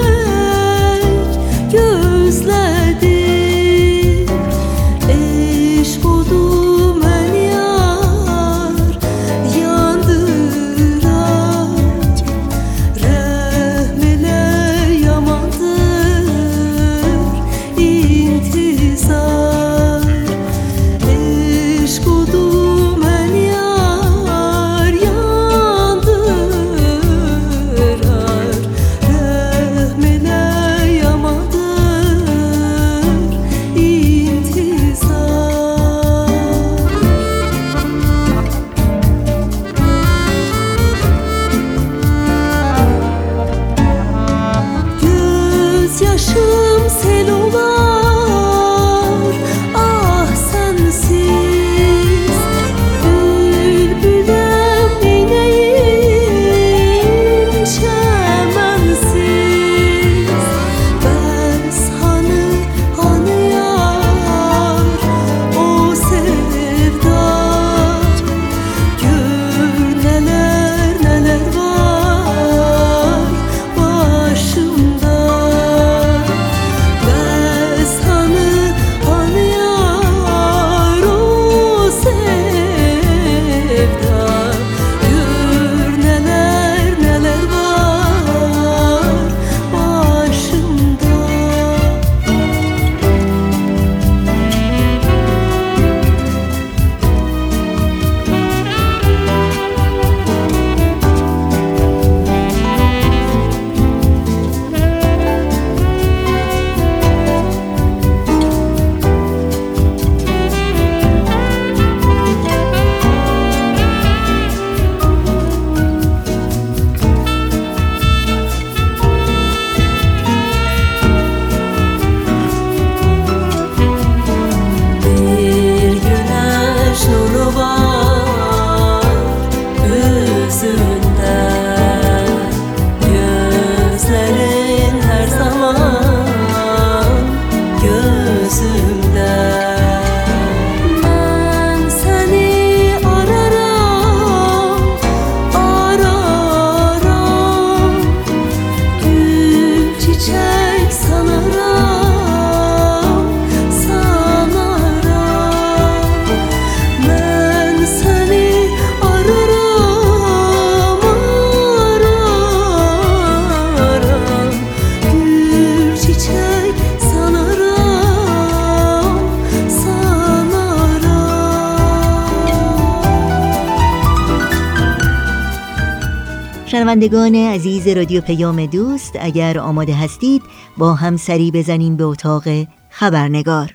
شنوندگان 176.93 177.36
عزیز 177.36 177.88
رادیو 177.88 178.21
پیام 178.21 178.65
دوست 178.65 179.13
اگر 179.19 179.58
آماده 179.60 179.93
هستید 179.93 180.41
با 180.77 180.93
هم 180.93 181.17
سری 181.17 181.51
بزنیم 181.51 181.95
به 181.97 182.03
اتاق 182.03 182.43
خبرنگار. 182.89 183.73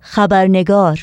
خبرنگار. 0.00 1.00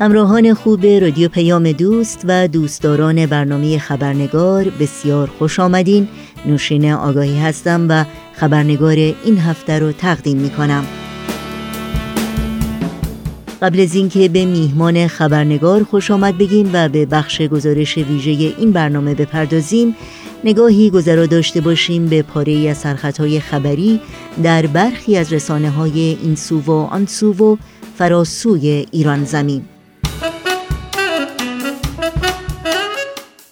همراهان 0.00 0.54
خوب 0.54 0.86
رادیو 0.86 1.28
پیام 1.28 1.72
دوست 1.72 2.22
و 2.24 2.48
دوستداران 2.48 3.26
برنامه 3.26 3.78
خبرنگار 3.78 4.64
بسیار 4.64 5.30
خوش 5.38 5.60
آمدین. 5.60 6.08
نوشین 6.46 6.92
آگاهی 6.92 7.38
هستم 7.38 7.86
و 7.88 8.04
خبرنگار 8.36 8.96
این 9.24 9.38
هفته 9.38 9.78
رو 9.78 9.92
تقدیم 9.92 10.38
می 10.38 10.50
کنم 10.50 10.84
قبل 13.62 13.80
از 13.80 13.94
اینکه 13.94 14.28
به 14.28 14.44
میهمان 14.44 15.06
خبرنگار 15.06 15.84
خوش 15.84 16.10
آمد 16.10 16.38
بگیم 16.38 16.70
و 16.72 16.88
به 16.88 17.06
بخش 17.06 17.42
گزارش 17.42 17.98
ویژه 17.98 18.30
این 18.30 18.72
برنامه 18.72 19.14
بپردازیم 19.14 19.96
نگاهی 20.44 20.90
گذرا 20.90 21.26
داشته 21.26 21.60
باشیم 21.60 22.06
به 22.06 22.22
پاره 22.22 22.68
از 22.70 22.76
سرخطهای 22.76 23.40
خبری 23.40 24.00
در 24.42 24.66
برخی 24.66 25.16
از 25.16 25.32
رسانه 25.32 25.70
های 25.70 26.16
این 26.22 26.36
سو 26.36 26.60
و 26.60 26.70
آن 26.70 27.06
سو 27.06 27.32
و 27.32 27.56
فراسوی 27.98 28.86
ایران 28.90 29.24
زمین. 29.24 29.62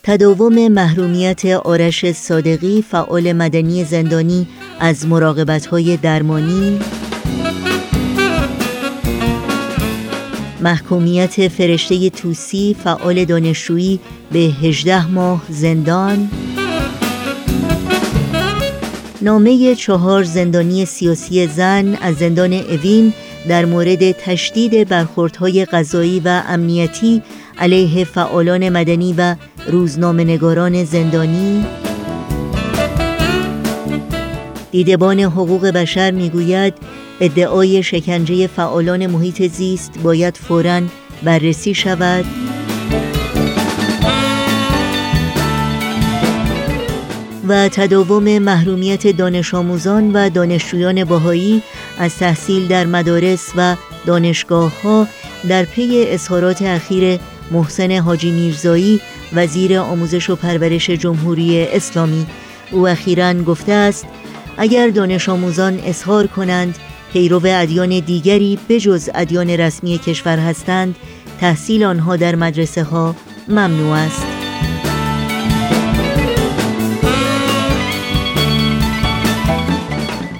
تداوم 0.07 0.69
محرومیت 0.69 1.47
آرش 1.47 2.13
صادقی 2.13 2.85
فعال 2.91 3.33
مدنی 3.33 3.85
زندانی 3.85 4.47
از 4.81 5.07
مراقبت 5.07 5.69
درمانی. 6.03 6.79
محکومیت 10.61 11.49
فرشته 11.49 12.11
توسی 12.11 12.77
فعال 12.85 13.25
دانشجویی 13.25 14.01
به 14.33 14.39
18 14.39 15.07
ماه 15.07 15.43
زندان. 15.49 16.29
نامه 19.23 19.75
چهار 19.75 20.23
زندانی 20.23 20.85
سیاسی 20.85 21.47
زن 21.47 21.95
از 21.95 22.15
زندان 22.15 22.53
اوین 22.53 23.13
در 23.49 23.65
مورد 23.65 24.13
تشدید 24.13 24.89
برخوردهای 24.89 25.65
غذایی 25.65 26.21
و 26.25 26.43
امنیتی 26.49 27.23
علیه 27.59 28.05
فعالان 28.05 28.69
مدنی 28.69 29.15
و 29.19 29.35
روزنامه 29.69 30.25
نگاران 30.25 30.85
زندانی. 30.85 31.67
دیدبان 34.71 35.21
حقوق 35.21 35.67
بشر 35.67 36.11
می‌گوید 36.11 36.75
ادعای 37.21 37.83
شکنجه 37.83 38.47
فعالان 38.47 39.07
محیط 39.07 39.43
زیست 39.43 39.99
باید 40.03 40.37
فوراً 40.37 40.81
بررسی 41.23 41.75
شود. 41.75 42.25
و 47.49 47.69
تداوم 47.69 48.39
محرومیت 48.39 49.17
دانش 49.17 49.55
آموزان 49.55 50.13
و 50.13 50.31
دانشجویان 50.31 51.05
باهایی 51.05 51.63
از 51.99 52.17
تحصیل 52.17 52.69
در 52.69 52.87
مدارس 52.87 53.53
و 53.57 53.77
دانشگاه 54.07 54.83
ها 54.83 55.09
در 55.49 55.65
پی 55.65 56.05
اظهارات 56.09 56.63
اخیر 56.63 57.21
محسن 57.51 57.93
حاجی 57.93 58.31
میرزایی 58.31 59.01
وزیر 59.35 59.79
آموزش 59.79 60.31
و 60.31 60.37
پرورش 60.37 60.91
جمهوری 60.91 61.63
اسلامی 61.63 62.27
او 62.71 62.89
اخیرا 62.89 63.35
گفته 63.35 63.73
است 63.73 64.07
اگر 64.59 64.89
دانش 64.89 65.29
آموزان 65.29 65.81
اظهار 65.85 66.27
کنند 66.27 66.79
پیرو 67.13 67.41
ادیان 67.45 68.01
دیگری 68.01 68.59
بجز 68.69 69.11
ادیان 69.15 69.51
رسمی 69.51 69.99
کشور 69.99 70.39
هستند 70.39 70.97
تحصیل 71.41 71.85
آنها 71.85 72.17
در 72.17 72.35
مدرسه 72.35 72.83
ها 72.83 73.17
ممنوع 73.49 73.97
است. 73.97 74.27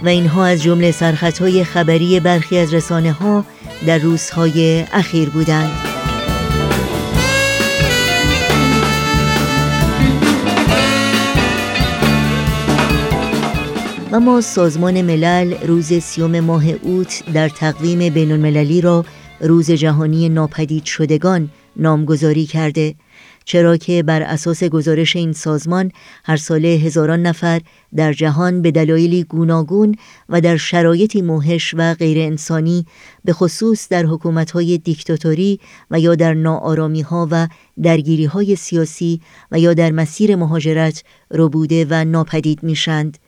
و 0.03 0.09
اینها 0.09 0.47
از 0.47 0.63
جمله 0.63 0.91
سرخطهای 0.91 1.65
خبری 1.65 2.21
برخی 2.21 2.59
از 2.59 2.75
رسانه 2.75 3.13
ها 3.13 3.45
در 3.87 3.99
روزهای 3.99 4.85
اخیر 4.93 5.29
بودند. 5.29 5.94
اما 14.15 14.41
سازمان 14.41 15.03
ملل 15.03 15.55
روز 15.67 15.93
سیوم 15.93 16.41
ماه 16.41 16.69
اوت 16.69 17.23
در 17.33 17.49
تقویم 17.49 18.15
بین 18.15 18.33
المللی 18.33 18.81
را 18.81 19.05
روز 19.41 19.71
جهانی 19.71 20.29
ناپدید 20.29 20.85
شدگان 20.85 21.51
نامگذاری 21.77 22.47
کرده 22.47 22.95
چرا 23.45 23.77
که 23.77 24.03
بر 24.03 24.23
اساس 24.23 24.65
گزارش 24.65 25.17
این 25.17 25.33
سازمان 25.33 25.91
هر 26.25 26.37
ساله 26.37 26.69
هزاران 26.69 27.23
نفر 27.23 27.61
در 27.97 28.13
جهان 28.13 28.63
به 28.63 28.71
دلایلی 28.71 29.25
گوناگون 29.25 29.95
و 30.29 30.41
در 30.41 30.57
شرایطی 30.57 31.23
موهش 31.23 31.75
و 31.79 31.95
غیر 31.95 32.19
انسانی 32.19 32.87
به 33.25 33.33
خصوص 33.33 33.89
در 33.89 34.07
حکومت‌های 34.07 34.79
دیکتاتوری 34.79 35.61
و 35.91 36.01
یا 36.01 36.15
در 36.15 36.35
ناآرامی‌ها 36.35 37.29
و 37.31 37.49
درگیری‌های 37.83 38.57
سیاسی 38.57 39.21
و 39.53 39.59
یا 39.59 39.75
در 39.75 39.91
مسیر 39.91 40.37
مهاجرت 40.37 41.03
ربوده 41.31 41.87
و 41.91 42.05
ناپدید 42.05 42.63
میشند 42.63 43.19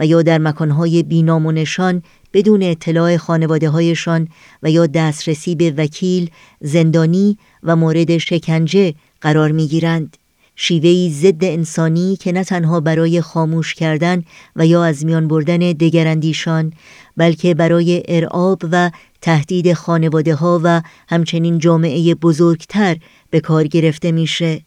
و 0.00 0.06
یا 0.06 0.22
در 0.22 0.38
مکانهای 0.38 1.02
بینام 1.02 1.46
و 1.46 1.52
نشان 1.52 2.02
بدون 2.32 2.62
اطلاع 2.62 3.16
خانواده 3.16 3.70
هایشان 3.70 4.28
و 4.62 4.70
یا 4.70 4.86
دسترسی 4.86 5.54
به 5.54 5.74
وکیل، 5.76 6.30
زندانی 6.60 7.38
و 7.62 7.76
مورد 7.76 8.18
شکنجه 8.18 8.94
قرار 9.20 9.52
می 9.52 9.66
گیرند. 9.66 10.16
شیوهی 10.56 11.10
ضد 11.10 11.44
انسانی 11.44 12.16
که 12.16 12.32
نه 12.32 12.44
تنها 12.44 12.80
برای 12.80 13.20
خاموش 13.20 13.74
کردن 13.74 14.24
و 14.56 14.66
یا 14.66 14.84
از 14.84 15.04
میان 15.04 15.28
بردن 15.28 15.58
دگراندیشان 15.58 16.72
بلکه 17.16 17.54
برای 17.54 18.02
ارعاب 18.08 18.62
و 18.72 18.90
تهدید 19.20 19.72
خانواده 19.72 20.34
ها 20.34 20.60
و 20.64 20.82
همچنین 21.08 21.58
جامعه 21.58 22.14
بزرگتر 22.14 22.96
به 23.30 23.40
کار 23.40 23.66
گرفته 23.66 24.12
میشه. 24.12 24.62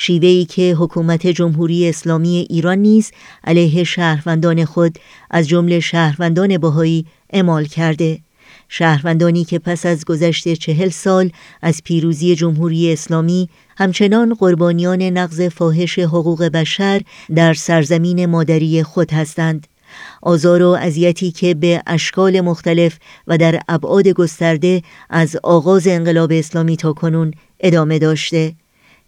شیوهی 0.00 0.44
که 0.44 0.74
حکومت 0.78 1.26
جمهوری 1.26 1.88
اسلامی 1.88 2.46
ایران 2.50 2.78
نیز 2.78 3.10
علیه 3.44 3.84
شهروندان 3.84 4.64
خود 4.64 4.98
از 5.30 5.48
جمله 5.48 5.80
شهروندان 5.80 6.58
بهایی 6.58 7.06
اعمال 7.30 7.64
کرده. 7.64 8.18
شهروندانی 8.68 9.44
که 9.44 9.58
پس 9.58 9.86
از 9.86 10.04
گذشت 10.04 10.52
چهل 10.52 10.88
سال 10.88 11.30
از 11.62 11.82
پیروزی 11.84 12.34
جمهوری 12.34 12.92
اسلامی 12.92 13.48
همچنان 13.76 14.34
قربانیان 14.34 15.02
نقض 15.02 15.40
فاحش 15.40 15.98
حقوق 15.98 16.44
بشر 16.44 17.02
در 17.34 17.54
سرزمین 17.54 18.26
مادری 18.26 18.82
خود 18.82 19.12
هستند. 19.12 19.66
آزار 20.22 20.62
و 20.62 20.68
اذیتی 20.68 21.30
که 21.30 21.54
به 21.54 21.82
اشکال 21.86 22.40
مختلف 22.40 22.98
و 23.26 23.38
در 23.38 23.60
ابعاد 23.68 24.08
گسترده 24.08 24.82
از 25.10 25.36
آغاز 25.42 25.86
انقلاب 25.86 26.32
اسلامی 26.32 26.76
تا 26.76 26.92
کنون 26.92 27.34
ادامه 27.60 27.98
داشته. 27.98 28.54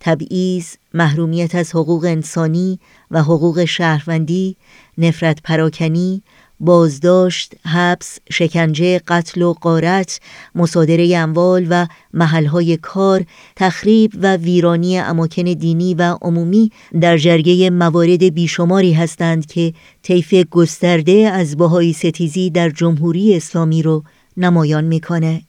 تبعیض، 0.01 0.67
محرومیت 0.95 1.55
از 1.55 1.71
حقوق 1.71 2.05
انسانی 2.05 2.79
و 3.11 3.23
حقوق 3.23 3.65
شهروندی، 3.65 4.57
نفرت 4.99 5.43
پراکنی، 5.45 6.23
بازداشت، 6.61 7.55
حبس، 7.67 8.19
شکنجه، 8.31 8.99
قتل 8.99 9.43
و 9.43 9.53
قارت، 9.53 10.21
مصادره 10.55 11.17
اموال 11.17 11.67
و 11.71 11.87
محلهای 12.15 12.77
کار، 12.77 13.25
تخریب 13.57 14.13
و 14.23 14.37
ویرانی 14.37 14.99
اماکن 14.99 15.43
دینی 15.43 15.95
و 15.95 16.17
عمومی 16.23 16.71
در 17.01 17.19
جرگه 17.19 17.71
موارد 17.71 18.35
بیشماری 18.35 18.93
هستند 18.93 19.47
که 19.47 19.73
طیف 20.03 20.35
گسترده 20.35 21.13
از 21.13 21.57
بهای 21.57 21.93
ستیزی 21.93 22.51
در 22.51 22.71
جمهوری 22.71 23.37
اسلامی 23.37 23.83
رو 23.83 24.05
نمایان 24.37 24.85
می‌کنه. 24.85 25.43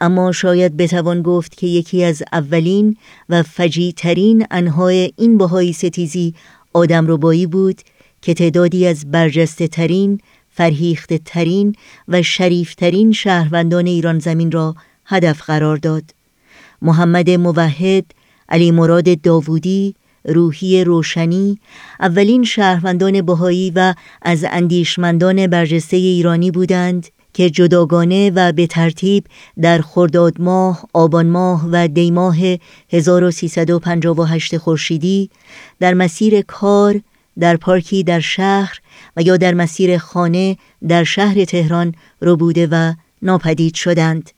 اما 0.00 0.32
شاید 0.32 0.76
بتوان 0.76 1.22
گفت 1.22 1.56
که 1.56 1.66
یکی 1.66 2.04
از 2.04 2.22
اولین 2.32 2.96
و 3.28 3.42
فجی 3.42 3.92
ترین 3.92 4.46
انهای 4.50 5.12
این 5.16 5.38
بهای 5.38 5.72
ستیزی 5.72 6.34
آدم 6.72 7.06
ربایی 7.08 7.46
بود 7.46 7.80
که 8.22 8.34
تعدادی 8.34 8.86
از 8.86 9.10
برجسته 9.10 9.68
ترین، 9.68 10.20
فرهیخته 10.50 11.18
ترین 11.24 11.74
و 12.08 12.22
شریف 12.22 12.74
ترین 12.74 13.12
شهروندان 13.12 13.86
ایران 13.86 14.18
زمین 14.18 14.52
را 14.52 14.74
هدف 15.06 15.42
قرار 15.42 15.76
داد. 15.76 16.04
محمد 16.82 17.30
موحد، 17.30 18.04
علی 18.48 18.70
مراد 18.70 19.20
داوودی، 19.20 19.94
روحی 20.24 20.84
روشنی، 20.84 21.58
اولین 22.00 22.44
شهروندان 22.44 23.22
بهایی 23.22 23.72
و 23.74 23.94
از 24.22 24.44
اندیشمندان 24.50 25.46
برجسته 25.46 25.96
ایرانی 25.96 26.50
بودند 26.50 27.06
که 27.32 27.50
جداگانه 27.50 28.30
و 28.30 28.52
به 28.52 28.66
ترتیب 28.66 29.24
در 29.62 29.80
خرداد 29.80 30.40
ماه، 30.40 30.84
آبان 30.92 31.26
ماه 31.26 31.68
و 31.72 31.88
دیماه 31.88 32.36
1358 32.90 34.56
خورشیدی 34.56 35.30
در 35.80 35.94
مسیر 35.94 36.42
کار، 36.42 37.00
در 37.38 37.56
پارکی 37.56 38.02
در 38.02 38.20
شهر 38.20 38.80
و 39.16 39.22
یا 39.22 39.36
در 39.36 39.54
مسیر 39.54 39.98
خانه 39.98 40.56
در 40.88 41.04
شهر 41.04 41.44
تهران 41.44 41.94
رو 42.20 42.36
بوده 42.36 42.68
و 42.70 42.94
ناپدید 43.22 43.74
شدند. 43.74 44.30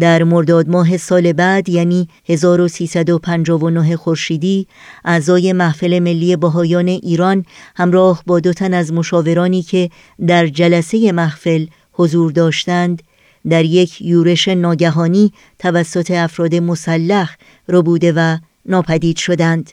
در 0.00 0.24
مرداد 0.24 0.68
ماه 0.68 0.96
سال 0.96 1.32
بعد 1.32 1.68
یعنی 1.68 2.08
1359 2.28 3.96
خورشیدی 3.96 4.66
اعضای 5.04 5.52
محفل 5.52 5.98
ملی 5.98 6.36
بهایان 6.36 6.88
ایران 6.88 7.44
همراه 7.76 8.22
با 8.26 8.40
دو 8.40 8.52
تن 8.52 8.74
از 8.74 8.92
مشاورانی 8.92 9.62
که 9.62 9.90
در 10.26 10.46
جلسه 10.46 11.12
محفل 11.12 11.66
حضور 12.00 12.32
داشتند 12.32 13.02
در 13.48 13.64
یک 13.64 14.02
یورش 14.02 14.48
ناگهانی 14.48 15.32
توسط 15.58 16.10
افراد 16.10 16.54
مسلح 16.54 17.36
ربوده 17.68 18.12
و 18.16 18.36
ناپدید 18.66 19.16
شدند 19.16 19.70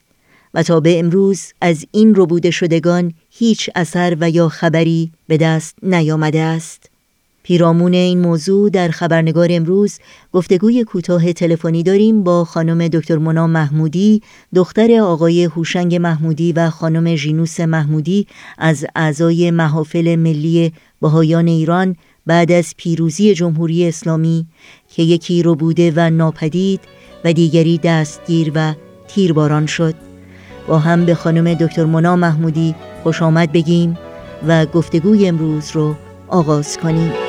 و 0.53 0.63
تا 0.63 0.79
به 0.79 0.99
امروز 0.99 1.53
از 1.61 1.85
این 1.91 2.13
ربوده 2.15 2.51
شدگان 2.51 3.13
هیچ 3.31 3.69
اثر 3.75 4.17
و 4.19 4.29
یا 4.29 4.49
خبری 4.49 5.11
به 5.27 5.37
دست 5.37 5.75
نیامده 5.83 6.39
است. 6.39 6.89
پیرامون 7.43 7.93
این 7.93 8.19
موضوع 8.19 8.69
در 8.69 8.89
خبرنگار 8.89 9.47
امروز 9.51 9.99
گفتگوی 10.33 10.83
کوتاه 10.83 11.33
تلفنی 11.33 11.83
داریم 11.83 12.23
با 12.23 12.45
خانم 12.45 12.87
دکتر 12.87 13.17
مونا 13.17 13.47
محمودی 13.47 14.21
دختر 14.55 14.99
آقای 14.99 15.43
هوشنگ 15.43 15.95
محمودی 15.95 16.53
و 16.53 16.69
خانم 16.69 17.15
ژینوس 17.15 17.59
محمودی 17.59 18.27
از 18.57 18.85
اعضای 18.95 19.51
محافل 19.51 20.15
ملی 20.15 20.73
بهایان 21.01 21.47
ایران 21.47 21.95
بعد 22.27 22.51
از 22.51 22.73
پیروزی 22.77 23.33
جمهوری 23.33 23.87
اسلامی 23.87 24.47
که 24.89 25.03
یکی 25.03 25.43
رو 25.43 25.55
بوده 25.55 25.93
و 25.95 26.09
ناپدید 26.09 26.79
و 27.25 27.33
دیگری 27.33 27.77
دستگیر 27.77 28.51
و 28.55 28.73
تیرباران 29.07 29.65
شد. 29.65 29.95
با 30.67 30.79
هم 30.79 31.05
به 31.05 31.15
خانم 31.15 31.53
دکتر 31.53 31.85
مونا 31.85 32.15
محمودی 32.15 32.75
خوش 33.03 33.21
آمد 33.21 33.51
بگیم 33.51 33.97
و 34.47 34.65
گفتگوی 34.65 35.27
امروز 35.27 35.71
رو 35.71 35.95
آغاز 36.27 36.77
کنیم. 36.77 37.26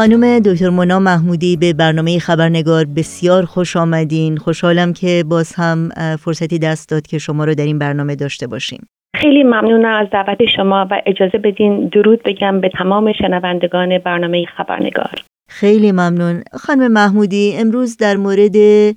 خانم 0.00 0.38
دکتر 0.38 0.68
مونا 0.68 0.98
محمودی 0.98 1.56
به 1.56 1.72
برنامه 1.72 2.18
خبرنگار 2.18 2.84
بسیار 2.96 3.44
خوش 3.44 3.76
آمدین. 3.76 4.36
خوشحالم 4.36 4.92
که 4.92 5.24
باز 5.30 5.54
هم 5.56 5.88
فرصتی 6.18 6.58
دست 6.58 6.90
داد 6.90 7.06
که 7.06 7.18
شما 7.18 7.44
رو 7.44 7.54
در 7.54 7.64
این 7.64 7.78
برنامه 7.78 8.16
داشته 8.16 8.46
باشیم. 8.46 8.86
خیلی 9.16 9.42
ممنونم 9.42 10.00
از 10.00 10.06
دعوت 10.12 10.38
شما 10.56 10.88
و 10.90 11.02
اجازه 11.06 11.38
بدین 11.38 11.88
درود 11.88 12.22
بگم 12.24 12.60
به 12.60 12.68
تمام 12.68 13.12
شنوندگان 13.12 13.98
برنامه 13.98 14.44
خبرنگار. 14.56 15.14
خیلی 15.52 15.92
ممنون. 15.92 16.42
خانم 16.52 16.92
محمودی 16.92 17.52
امروز 17.56 17.96
در 17.96 18.16
مورد 18.16 18.56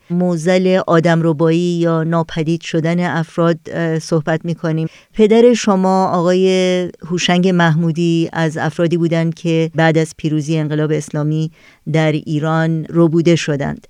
موزل 0.10 0.80
آدم 0.88 1.20
ربایی 1.24 1.80
یا 1.80 2.04
ناپدید 2.04 2.62
شدن 2.62 3.18
افراد 3.18 3.58
صحبت 4.00 4.46
می 4.46 4.56
کنیم 4.56 4.88
پدر 5.14 5.54
شما 5.54 6.08
آقای 6.08 6.48
هوشنگ 7.10 7.48
محمودی 7.48 8.30
از 8.34 8.58
افرادی 8.58 8.98
بودند 8.98 9.34
که 9.34 9.72
بعد 9.76 9.98
از 9.98 10.14
پیروزی 10.18 10.58
انقلاب 10.58 10.92
اسلامی 10.92 11.52
در 11.94 12.12
ایران 12.12 12.86
ربوده 12.90 13.36
شدند. 13.36 13.88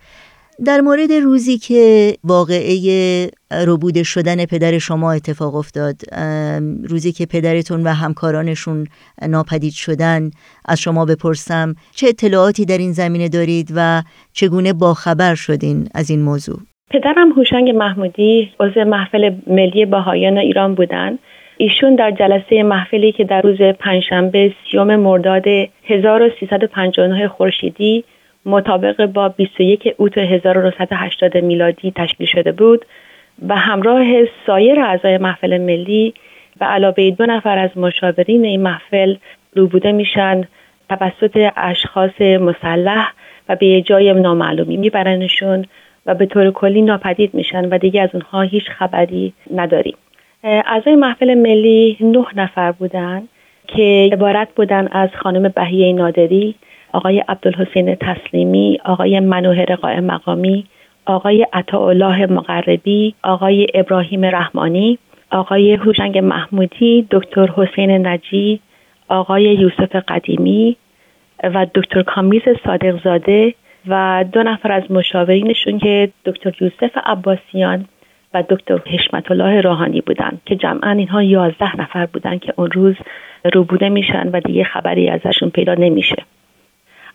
در 0.65 0.81
مورد 0.81 1.11
روزی 1.11 1.57
که 1.57 2.13
واقعه 2.23 2.77
ربوده 3.67 4.03
شدن 4.03 4.45
پدر 4.45 4.77
شما 4.77 5.11
اتفاق 5.11 5.55
افتاد 5.55 5.95
روزی 6.89 7.11
که 7.11 7.25
پدرتون 7.25 7.83
و 7.83 7.87
همکارانشون 7.87 8.87
ناپدید 9.29 9.73
شدن 9.73 10.31
از 10.65 10.81
شما 10.81 11.05
بپرسم 11.05 11.75
چه 11.95 12.07
اطلاعاتی 12.07 12.65
در 12.65 12.77
این 12.77 12.91
زمینه 12.91 13.29
دارید 13.29 13.73
و 13.75 14.01
چگونه 14.33 14.73
باخبر 14.73 15.35
شدین 15.35 15.87
از 15.95 16.09
این 16.09 16.21
موضوع؟ 16.21 16.57
پدرم 16.91 17.31
هوشنگ 17.31 17.69
محمودی 17.69 18.51
عضو 18.59 18.83
محفل 18.83 19.35
ملی 19.47 19.85
باهایان 19.85 20.37
ایران 20.37 20.75
بودند 20.75 21.19
ایشون 21.57 21.95
در 21.95 22.11
جلسه 22.11 22.63
محفلی 22.63 23.11
که 23.11 23.23
در 23.23 23.41
روز 23.41 23.57
پنجشنبه 23.79 24.53
سیوم 24.71 24.95
مرداد 24.95 25.43
1359 25.87 27.27
خورشیدی 27.27 28.03
مطابق 28.45 29.05
با 29.05 29.29
21 29.29 29.93
اوت 29.97 30.17
1980 30.17 31.37
میلادی 31.37 31.91
تشکیل 31.95 32.27
شده 32.27 32.51
بود 32.51 32.85
و 33.47 33.55
همراه 33.55 34.05
سایر 34.47 34.79
اعضای 34.79 35.17
محفل 35.17 35.57
ملی 35.57 36.13
و 36.61 36.65
علاوه 36.65 37.09
دو 37.09 37.25
نفر 37.25 37.57
از 37.57 37.69
مشاورین 37.75 38.45
این 38.45 38.61
محفل 38.61 39.15
روبوده 39.55 39.91
میشن 39.91 40.43
توسط 40.89 41.51
اشخاص 41.57 42.21
مسلح 42.21 43.11
و 43.49 43.55
به 43.55 43.81
جای 43.81 44.13
نامعلومی 44.13 44.77
میبرنشون 44.77 45.65
و 46.05 46.15
به 46.15 46.25
طور 46.25 46.51
کلی 46.51 46.81
ناپدید 46.81 47.33
میشن 47.33 47.65
و 47.65 47.77
دیگه 47.77 48.01
از 48.01 48.09
اونها 48.13 48.41
هیچ 48.41 48.69
خبری 48.69 49.33
نداریم. 49.53 49.95
اعضای 50.43 50.95
محفل 50.95 51.33
ملی 51.33 51.97
نه 51.99 52.25
نفر 52.35 52.71
بودن 52.71 53.23
که 53.67 54.09
عبارت 54.13 54.47
بودن 54.55 54.87
از 54.91 55.09
خانم 55.13 55.53
بهیه 55.55 55.93
نادری 55.93 56.55
آقای 56.93 57.23
عبدالحسین 57.27 57.95
تسلیمی 57.95 58.79
آقای 58.85 59.19
منوهر 59.19 59.75
قائم 59.75 60.03
مقامی 60.03 60.65
آقای 61.05 61.47
عطاالله 61.53 62.25
مقربی 62.25 63.15
آقای 63.23 63.67
ابراهیم 63.73 64.25
رحمانی 64.25 64.99
آقای 65.31 65.73
هوشنگ 65.73 66.17
محمودی 66.17 67.07
دکتر 67.11 67.49
حسین 67.55 68.07
نجی 68.07 68.59
آقای 69.07 69.43
یوسف 69.43 69.95
قدیمی 69.95 70.77
و 71.43 71.67
دکتر 71.75 72.03
کامیز 72.03 72.41
صادقزاده 72.65 73.53
و 73.87 74.25
دو 74.31 74.43
نفر 74.43 74.71
از 74.71 74.91
مشاورینشون 74.91 75.79
که 75.79 76.09
دکتر 76.25 76.51
یوسف 76.61 76.97
عباسیان 77.05 77.85
و 78.33 78.43
دکتر 78.49 78.79
حشمت 78.85 79.31
الله 79.31 79.61
راهانی 79.61 80.01
بودند 80.01 80.41
که 80.45 80.55
جمعا 80.55 80.91
اینها 80.91 81.23
یازده 81.23 81.81
نفر 81.81 82.05
بودند 82.05 82.39
که 82.39 82.53
اون 82.57 82.71
روز 82.71 82.95
روبوده 83.53 83.89
میشن 83.89 84.29
و 84.33 84.39
دیگه 84.39 84.63
خبری 84.63 85.09
ازشون 85.09 85.49
پیدا 85.49 85.73
نمیشه. 85.73 86.15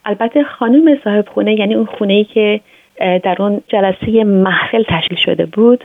البته 0.08 0.44
خانم 0.44 0.98
صاحب 1.04 1.28
خونه 1.34 1.58
یعنی 1.58 1.74
اون 1.74 1.86
خونه 1.86 2.12
ای 2.12 2.24
که 2.24 2.60
در 2.98 3.36
اون 3.38 3.60
جلسه 3.68 4.24
محفل 4.24 4.82
تشکیل 4.88 5.18
شده 5.24 5.46
بود 5.46 5.84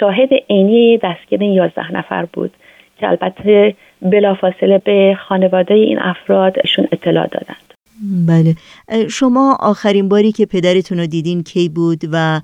شاهد 0.00 0.28
عینی 0.50 0.98
دستگیر 0.98 1.42
یازده 1.42 1.92
نفر 1.92 2.24
بود 2.32 2.50
که 2.98 3.08
البته 3.08 3.74
بلافاصله 4.02 4.78
به 4.78 5.18
خانواده 5.28 5.74
این 5.74 5.98
افرادشون 5.98 6.88
اطلاع 6.92 7.26
دادند. 7.26 7.74
بله. 8.28 8.54
شما 9.10 9.56
آخرین 9.60 10.08
باری 10.08 10.32
که 10.32 10.46
پدرتون 10.46 10.98
رو 10.98 11.06
دیدین 11.06 11.42
کی 11.42 11.68
بود 11.68 12.00
و 12.12 12.40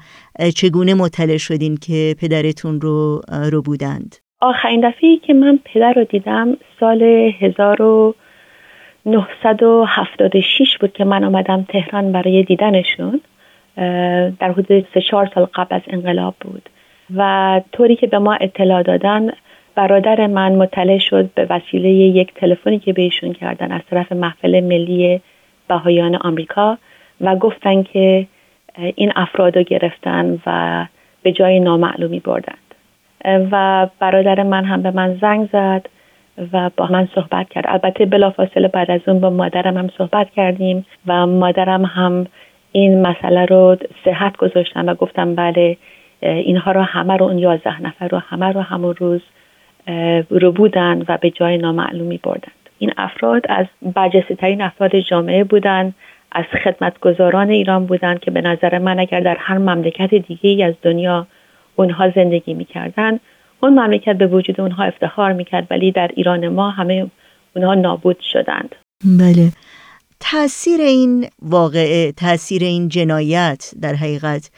چگونه 0.57 0.95
مطلع 0.95 1.37
شدین 1.37 1.77
که 1.77 2.14
پدرتون 2.21 2.81
رو 2.81 3.21
رو 3.53 3.62
بودند؟ 3.62 4.16
آخرین 4.40 4.88
دفعه 4.88 5.16
که 5.27 5.35
من 5.35 5.59
پدر 5.64 5.93
رو 5.93 6.05
دیدم 6.05 6.57
سال 6.81 7.31
1976 9.07 10.79
بود 10.81 10.93
که 10.93 11.05
من 11.05 11.25
آمدم 11.25 11.63
تهران 11.69 12.13
برای 12.13 12.43
دیدنشون 12.43 13.21
در 14.41 14.53
حدود 14.53 14.87
سه 14.95 15.01
چهار 15.01 15.31
سال 15.35 15.45
قبل 15.55 15.77
از 15.77 15.83
انقلاب 15.87 16.35
بود. 16.41 16.69
و 17.17 17.61
طوری 17.73 17.97
که 17.97 18.07
به 18.07 18.19
ما 18.19 18.35
اطلاع 18.35 18.83
دادن 18.83 19.31
برادر 19.75 20.27
من 20.27 20.53
مطلع 20.53 20.99
شد 20.99 21.31
به 21.35 21.47
وسیله 21.51 21.89
یک 21.89 22.35
تلفنی 22.35 22.79
که 22.79 22.93
بهشون 22.93 23.33
کردن 23.33 23.73
از 23.73 23.81
طرف 23.91 24.13
محفل 24.13 24.61
ملی 24.61 25.21
بهایان 25.69 26.17
آمریکا 26.17 26.79
و 27.21 27.37
گفتن 27.37 27.83
که 27.83 28.27
این 28.95 29.13
افراد 29.17 29.59
رو 29.59 29.63
گرفتن 29.63 30.39
و 30.47 30.87
به 31.23 31.33
جای 31.33 31.61
نامعلومی 31.61 32.21
بردند. 32.21 32.57
و 33.25 33.87
برادر 33.99 34.43
من 34.43 34.65
هم 34.65 34.83
به 34.83 34.91
من 34.91 35.19
زنگ 35.21 35.49
زد. 35.53 35.87
و 36.53 36.70
با 36.76 36.87
من 36.87 37.09
صحبت 37.14 37.48
کرد. 37.48 37.64
البته 37.68 38.07
بلافاصله 38.07 38.68
بعد 38.68 38.90
از 38.90 39.00
اون 39.07 39.20
با 39.20 39.31
مادرم 39.31 39.76
هم 39.76 39.88
صحبت 39.98 40.31
کردیم 40.31 40.87
و 41.07 41.26
مادرم 41.26 41.85
هم 41.85 42.26
این 42.72 43.03
مسئله 43.07 43.44
رو 43.44 43.76
صحت 44.05 44.37
گذاشتن 44.37 44.88
و 44.88 44.94
گفتم 44.94 45.35
بله 45.35 45.76
اینها 46.22 46.72
رو 46.72 46.83
همه 46.83 47.16
رو 47.16 47.26
اون 47.26 47.38
یازده 47.38 47.83
نفر 47.83 48.09
رو 48.09 48.18
همه 48.18 48.46
رو 48.53 48.61
همون 48.61 48.94
روز 48.98 49.20
رو 50.31 50.53
بودن 50.53 51.05
و 51.09 51.18
به 51.20 51.31
جای 51.31 51.59
نامعلومی 51.59 52.20
بردند 52.22 52.53
این 52.79 52.92
افراد 52.96 53.42
از 53.48 53.66
برجسته 53.83 54.35
ترین 54.35 54.62
افراد 54.62 54.98
جامعه 54.98 55.44
بودند 55.44 55.94
از 56.33 56.44
خدمتگزاران 56.64 57.50
ایران 57.50 57.87
بودند 57.87 58.20
که 58.20 58.31
به 58.31 58.40
نظر 58.40 58.79
من 58.79 58.98
اگر 58.98 59.20
در 59.20 59.37
هر 59.40 59.59
مملکت 59.59 60.14
دیگه 60.14 60.50
ای 60.50 60.62
از 60.62 60.74
دنیا 60.83 61.26
اونها 61.76 62.11
زندگی 62.11 62.55
می‌کردن 62.55 63.20
اون 63.62 63.73
مملکت 63.73 64.16
به 64.18 64.27
وجود 64.27 64.61
اونها 64.61 64.85
افتخار 64.85 65.33
می‌کرد 65.33 65.66
ولی 65.70 65.92
در 65.92 66.11
ایران 66.14 66.49
ما 66.49 66.70
همه 66.70 67.11
اونها 67.57 67.75
نابود 67.75 68.16
شدند. 68.20 68.75
بله. 69.05 69.53
تاثیر 70.20 70.81
این 70.81 71.27
واقعه 71.42 72.12
تاثیر 72.12 72.62
این 72.62 72.88
جنایت 72.88 73.70
در 73.83 73.94
حقیقت 73.94 74.51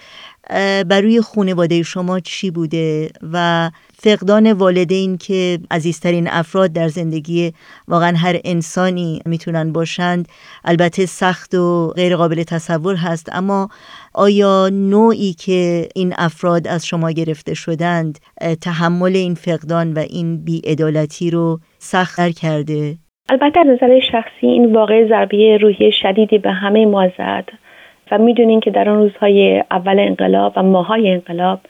بر 0.88 1.00
روی 1.00 1.20
خانواده 1.20 1.82
شما 1.82 2.20
چی 2.20 2.50
بوده 2.50 3.10
و 3.32 3.70
فقدان 4.04 4.52
والدین 4.52 5.18
که 5.18 5.58
عزیزترین 5.70 6.28
افراد 6.30 6.72
در 6.72 6.88
زندگی 6.88 7.52
واقعا 7.88 8.16
هر 8.16 8.36
انسانی 8.44 9.20
می‌تونن 9.26 9.72
باشند 9.72 10.28
البته 10.64 11.06
سخت 11.06 11.54
و 11.54 11.92
غیر 11.96 12.16
قابل 12.16 12.42
تصور 12.42 12.96
هست 12.96 13.28
اما 13.32 13.68
آیا 14.14 14.68
نوعی 14.72 15.32
که 15.32 15.88
این 15.94 16.14
افراد 16.18 16.68
از 16.68 16.86
شما 16.86 17.10
گرفته 17.10 17.54
شدند 17.54 18.18
تحمل 18.62 19.16
این 19.16 19.34
فقدان 19.34 19.92
و 19.92 19.98
این 19.98 20.44
بیعدالتی 20.44 21.30
رو 21.30 21.60
سختتر 21.78 22.30
کرده؟ 22.30 22.96
البته 23.30 23.60
از 23.60 23.66
نظر 23.66 24.00
شخصی 24.12 24.46
این 24.46 24.74
واقع 24.74 25.08
ضربه 25.08 25.58
روحی 25.60 25.92
شدیدی 25.92 26.38
به 26.38 26.50
همه 26.50 26.86
ما 26.86 27.08
زد 27.18 27.48
و 28.10 28.18
می‌دونین 28.18 28.60
که 28.60 28.70
در 28.70 28.88
آن 28.88 28.96
روزهای 28.96 29.64
اول 29.70 29.98
انقلاب 29.98 30.52
و 30.56 30.62
ماهای 30.62 31.10
انقلاب 31.10 31.60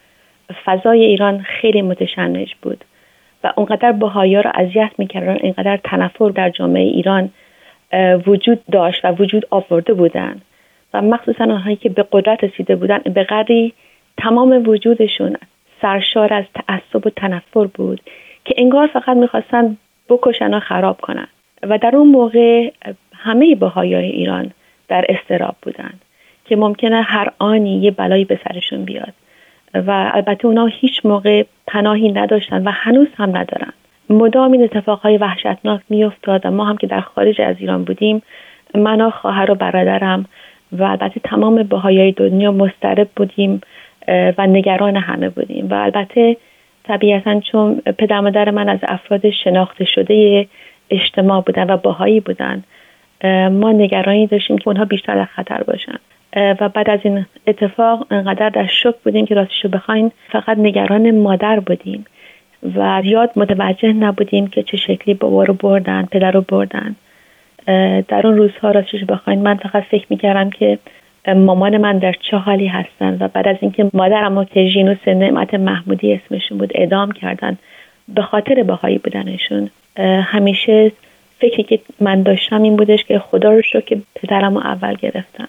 فضای 0.64 1.05
ایران 1.05 1.38
خیلی 1.42 1.83
متشنج 1.83 2.55
بود 2.62 2.85
و 3.44 3.52
اونقدر 3.57 3.92
بهایا 3.92 4.40
رو 4.40 4.50
اذیت 4.55 4.90
می‌کردن 4.98 5.37
اینقدر 5.40 5.76
تنفر 5.76 6.28
در 6.28 6.50
جامعه 6.50 6.83
ایران 6.83 7.31
وجود 8.26 8.61
داشت 8.72 9.05
و 9.05 9.09
وجود 9.09 9.46
آورده 9.50 9.94
بودند 9.94 10.42
و 10.94 11.02
مخصوصا 11.02 11.44
آنهایی 11.44 11.76
که 11.76 11.88
به 11.88 12.07
قدرت 12.12 12.44
رسیده 12.44 12.76
بودن 12.76 12.98
به 12.98 13.24
قدری 13.24 13.72
تمام 14.18 14.68
وجودشون 14.68 15.37
سرشار 15.83 16.35
از 16.35 16.44
تعصب 16.55 17.07
و 17.07 17.11
تنفر 17.11 17.64
بود 17.64 18.00
که 18.44 18.55
انگار 18.59 18.87
فقط 18.87 19.16
می‌خواستن 19.16 19.76
بکشن 20.09 20.55
و 20.55 20.61
خراب 20.61 21.00
کنن. 21.00 21.28
و 21.62 21.78
در 21.78 21.96
اون 21.96 22.09
موقع 22.09 22.70
همه 23.14 23.55
بهایای 23.55 24.05
ایران 24.05 24.50
در 24.88 25.05
استراب 25.09 25.57
بودند 25.62 26.00
که 26.44 26.57
ممکنه 26.57 27.02
هر 27.02 27.33
آنی 27.38 27.81
یه 27.81 27.90
بلایی 27.90 28.24
به 28.24 28.40
سرشون 28.44 28.85
بیاد. 28.85 29.12
و 29.75 30.11
البته 30.15 30.47
اونا 30.47 30.67
هیچ 30.67 31.07
موقع 31.07 31.45
پناهی 31.67 32.13
نداشتن 32.13 32.69
و 32.69 32.71
هنوز 32.71 33.09
هم 33.17 33.37
ندارن. 33.37 33.73
مدام 34.11 34.53
این 34.53 34.63
اتفاقهای 34.63 35.17
وحشتناک 35.17 35.81
میافتاد 35.89 36.47
و 36.47 36.51
ما 36.51 36.65
هم 36.65 36.77
که 36.77 36.87
در 36.87 37.01
خارج 37.01 37.41
از 37.41 37.57
ایران 37.59 37.85
بودیم 37.85 38.23
من 38.75 39.01
و 39.01 39.11
خواهر 39.11 39.51
و 39.51 39.55
برادرم 39.55 40.27
و 40.73 40.83
البته 40.83 41.21
تمام 41.25 41.63
بهایای 41.63 42.13
دنیا 42.13 42.53
مسترب 42.53 43.09
بودیم 43.17 43.61
و 44.09 44.47
نگران 44.47 44.97
همه 44.97 45.29
بودیم. 45.29 45.69
و 45.71 45.75
البته 45.75 46.37
طبیعتا 46.85 47.41
چون 47.41 47.81
پدر 47.99 48.21
مادر 48.21 48.51
من 48.51 48.69
از 48.69 48.79
افراد 48.83 49.31
شناخته 49.31 49.85
شده 49.85 50.47
اجتماع 50.91 51.41
بودن 51.41 51.71
و 51.71 51.77
باهایی 51.77 52.21
بودن 52.21 52.63
ما 53.51 53.73
نگرانی 53.73 54.27
داشتیم 54.27 54.59
که 54.59 54.69
اونها 54.69 54.85
بیشتر 54.85 55.15
در 55.15 55.25
خطر 55.25 55.63
باشن. 55.63 55.99
و 56.37 56.68
بعد 56.68 56.90
از 56.90 57.01
این 57.03 57.27
اتفاق 57.47 58.07
انقدر 58.11 58.49
در 58.49 58.66
شک 58.66 58.95
بودیم 59.05 59.27
که 59.27 59.35
راستشو 59.35 59.68
بخواین 59.68 60.11
فقط 60.33 60.59
نگران 60.59 61.11
مادر 61.11 61.61
بودیم 61.61 62.05
و 62.77 63.03
یاد 63.05 63.31
متوجه 63.37 63.92
نبودیم 63.92 64.47
که 64.47 64.62
چه 64.62 64.77
شکلی 64.77 65.14
بابا 65.14 65.45
رو 65.45 65.55
بردن 65.55 66.09
پدر 66.11 66.31
رو 66.31 66.40
بردن. 66.40 66.97
در 68.09 68.27
اون 68.27 68.37
روزها 68.37 68.71
راستش 68.71 69.05
بخواین 69.05 69.42
من 69.42 69.55
فقط 69.55 69.83
فکر 69.83 70.07
می‌کردم 70.11 70.51
که 70.51 70.79
مامان 71.27 71.77
من 71.77 71.99
در 71.99 72.14
چه 72.21 72.37
حالی 72.37 72.66
هستن 72.66 73.16
و 73.21 73.29
بعد 73.29 73.49
از 73.49 73.57
اینکه 73.61 73.90
مادرم 73.92 74.45
که 74.45 74.66
ژینوس 74.66 75.09
نعمت 75.09 75.55
محمودی 75.55 76.12
اسمشون 76.14 76.59
بود 76.59 76.73
اعدام 76.75 77.12
کردن 77.12 77.59
به 78.09 78.23
خاطر 78.23 78.62
بهایی 78.62 78.99
بودنشون. 78.99 79.71
همیشه 80.23 80.92
فکری 81.38 81.62
که 81.62 81.81
من 82.01 82.23
داشتم 82.23 82.62
این 82.62 82.77
بودش 82.77 83.05
که 83.05 83.18
خدا 83.18 83.53
رو 83.53 83.62
شو 83.62 83.81
که 83.81 84.03
پدرم 84.14 84.55
رو 84.55 84.61
اول 84.61 84.95
گرفتن. 84.95 85.49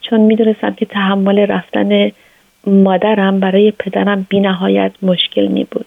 چون 0.00 0.20
می‌دونستم 0.20 0.74
که 0.74 0.86
تحمل 0.86 1.38
رفتن 1.38 2.10
مادرم 2.66 3.40
برای 3.40 3.70
پدرم 3.70 4.26
بی 4.28 4.40
نهایت 4.40 4.92
مشکل 5.02 5.46
می 5.46 5.64
بود 5.64 5.86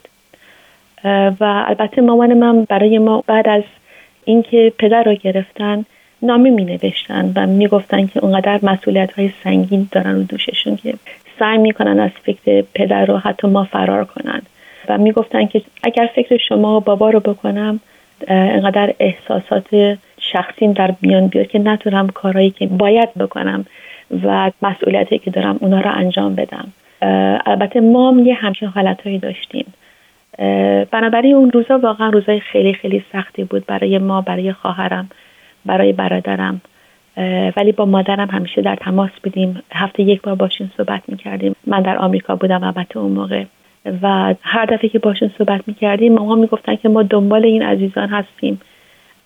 و 1.39 1.63
البته 1.67 2.01
مامان 2.01 2.33
من 2.33 2.63
برای 2.63 2.97
ما 2.97 3.23
بعد 3.27 3.49
از 3.49 3.63
اینکه 4.25 4.73
پدر 4.77 5.03
رو 5.03 5.15
گرفتن 5.15 5.85
نامی 6.21 6.49
می 6.49 6.65
نوشتن 6.65 7.31
و 7.35 7.47
می 7.47 7.67
گفتن 7.67 8.07
که 8.07 8.19
اونقدر 8.19 8.59
مسئولیت 8.63 9.13
های 9.13 9.31
سنگین 9.43 9.87
دارن 9.91 10.15
رو 10.15 10.23
دوششون 10.23 10.75
که 10.75 10.93
سعی 11.39 11.57
می‌کنن 11.57 11.99
از 11.99 12.11
فکر 12.23 12.63
پدر 12.73 13.05
رو 13.05 13.17
حتی 13.17 13.47
ما 13.47 13.63
فرار 13.63 14.05
کنن. 14.05 14.41
و 14.89 14.97
می 14.97 15.11
گفتن 15.11 15.45
که 15.45 15.61
اگر 15.83 16.09
فکر 16.15 16.37
شما 16.37 16.79
بابا 16.79 17.09
رو 17.09 17.19
بکنم 17.19 17.79
انقدر 18.27 18.93
احساسات 18.99 19.97
شخصیم 20.33 20.73
در 20.73 20.93
میان 21.01 21.27
بیاد 21.27 21.47
که 21.47 21.59
نتونم 21.59 22.07
کارهایی 22.07 22.49
که 22.49 22.67
باید 22.67 23.13
بکنم 23.13 23.65
و 24.23 24.51
مسئولیتی 24.61 25.17
که 25.17 25.31
دارم 25.31 25.57
اونا 25.59 25.81
رو 25.81 25.91
انجام 25.93 26.35
بدم. 26.35 26.67
البته 27.45 27.81
ما 27.81 28.15
یه 28.25 28.33
همچین 28.33 28.67
حالتهایی 28.67 29.19
داشتیم. 29.19 29.65
بنابراین 30.91 31.35
اون 31.35 31.51
روزا 31.51 31.79
واقعا 31.79 32.09
روزای 32.09 32.39
خیلی 32.39 32.73
خیلی 32.73 33.03
سختی 33.13 33.43
بود 33.43 33.65
برای 33.65 33.97
ما 33.97 34.21
برای 34.21 34.53
خواهرم 34.53 35.09
برای 35.65 35.93
برادرم. 35.93 36.61
ولی 37.57 37.71
با 37.71 37.85
مادرم 37.85 38.29
همیشه 38.29 38.61
در 38.61 38.75
تماس 38.75 39.11
بودیم. 39.23 39.63
هفته 39.73 40.03
یک 40.03 40.21
بار 40.21 40.35
باشون 40.35 40.71
صحبت 40.77 41.01
می‌کردیم. 41.07 41.55
من 41.67 41.81
در 41.81 41.97
آمریکا 41.97 42.35
بودم 42.35 42.63
البته 42.63 42.97
اون 42.97 43.11
موقع. 43.11 43.43
و 44.01 44.33
هر 44.41 44.65
دفعه 44.65 44.89
که 44.89 44.99
باشون 44.99 45.31
صحبت 45.37 45.61
می‌کردیم 45.67 46.13
ماما 46.13 46.35
می‌گفتن 46.35 46.75
که 46.75 46.89
ما 46.89 47.03
دنبال 47.03 47.45
این 47.45 47.63
عزیزان 47.63 48.09
هستیم. 48.09 48.61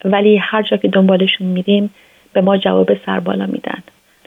ولی 0.05 0.37
هر 0.37 0.61
جا 0.61 0.77
که 0.77 0.87
دنبالشون 0.87 1.47
میریم 1.47 1.89
به 2.33 2.41
ما 2.41 2.57
جواب 2.57 2.89
سربالا 3.05 3.45
میدن 3.45 3.83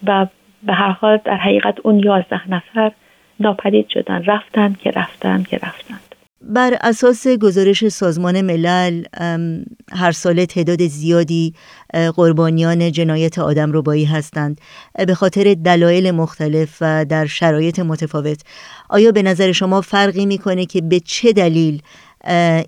و 0.07 0.26
به 0.62 0.72
هر 0.72 0.91
حال 0.91 1.20
در 1.24 1.37
حقیقت 1.37 1.74
اون 1.83 1.99
یازده 1.99 2.51
نفر 2.51 2.93
ناپدید 3.41 3.89
شدن. 3.89 4.24
رفتن 4.24 4.76
که 4.81 4.91
رفتن 4.91 5.43
که 5.43 5.57
رفتن. 5.57 5.99
بر 6.41 6.72
اساس 6.81 7.26
گزارش 7.29 7.89
سازمان 7.89 8.41
ملل 8.41 9.05
هر 9.93 10.12
ساله 10.12 10.47
تعداد 10.47 10.83
زیادی 10.87 11.55
قربانیان 12.16 12.93
جنایت 12.93 13.39
آدم 13.39 13.72
ربایی 13.72 14.05
هستند 14.05 14.61
به 15.07 15.14
خاطر 15.14 15.55
دلایل 15.64 16.11
مختلف 16.11 16.79
و 16.81 17.05
در 17.05 17.26
شرایط 17.26 17.79
متفاوت. 17.79 18.43
آیا 18.91 19.12
به 19.12 19.22
نظر 19.22 19.53
شما 19.53 19.81
فرقی 19.81 20.26
می‌کنه 20.26 20.66
که 20.66 20.81
به 20.81 21.01
چه 21.01 21.33
دلیل 21.33 21.83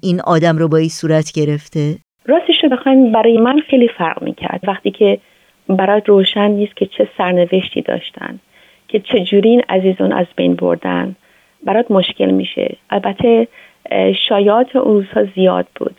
این 0.01 0.21
آدم 0.21 0.59
ربایی 0.59 0.89
صورت 0.89 1.33
گرفته؟ 1.33 1.99
راستش 2.27 2.65
رو 2.65 2.69
بخواین 2.69 3.13
برای 3.13 3.39
من 3.39 3.59
خیلی 3.59 3.89
فرق 3.89 4.23
می‌کرد. 4.23 4.61
وقتی 4.63 4.91
که 4.91 5.19
برات 5.69 6.09
روشن 6.09 6.51
نیست 6.51 6.77
که 6.77 6.87
چه 6.87 7.09
سرنوشتی 7.19 7.83
داشتن 7.83 8.39
که 8.89 9.01
چجوری 9.01 9.49
این 9.49 9.63
عزیزان 9.69 10.13
از 10.13 10.27
بین 10.37 10.55
بردن 10.55 11.17
برات 11.65 11.91
مشکل 11.91 12.31
میشه. 12.31 12.77
البته 12.91 13.49
شایعات 14.29 14.77
اون 14.77 14.95
روزها 14.95 15.25
زیاد 15.35 15.67
بود. 15.77 15.95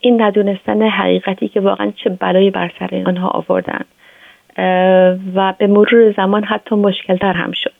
این 0.00 0.22
ندونستن 0.22 0.82
حقیقتی 0.82 1.48
که 1.48 1.60
واقعا 1.60 1.92
چه 1.96 2.10
بلایی 2.10 2.50
بر 2.50 2.70
سر 2.78 3.02
آنها 3.06 3.28
آوردن. 3.28 3.84
و 5.34 5.54
به 5.58 5.66
مرور 5.66 6.12
زمان 6.12 6.44
حتی 6.44 6.74
مشکلتر 6.74 7.32
هم 7.32 7.52
شد. 7.52 7.72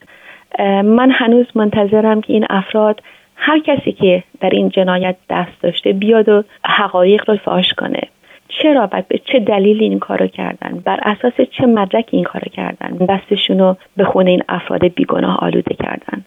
من 0.84 1.10
هنوز 1.10 1.46
منتظرم 1.54 2.20
که 2.20 2.32
این 2.32 2.46
افراد 2.50 3.02
هر 3.36 3.58
کسی 3.58 3.92
که 3.92 4.22
در 4.40 4.50
این 4.50 4.68
جنایت 4.68 5.16
دست 5.30 5.62
داشته 5.62 5.92
بیاد 5.92 6.28
و 6.28 6.44
حقایق 6.64 7.30
رو 7.30 7.36
فاش 7.36 7.74
کنه. 7.74 8.00
چرا 8.48 8.88
و 8.92 9.02
به 9.08 9.20
چه 9.24 9.38
دلیلی 9.38 9.84
این 9.84 9.98
کارو 9.98 10.26
کردن؟ 10.26 10.82
بر 10.84 11.00
اساس 11.02 11.32
چه 11.50 11.66
مدرکی 11.66 12.16
این 12.16 12.24
کارو 12.24 12.48
کردن؟ 12.52 13.06
دستشون 13.06 13.58
رو 13.58 13.76
به 13.96 14.04
خونه 14.04 14.30
این 14.30 14.42
افراد 14.48 14.84
بیگناه 14.84 15.38
آلوده 15.38 15.74
کردن. 15.74 16.24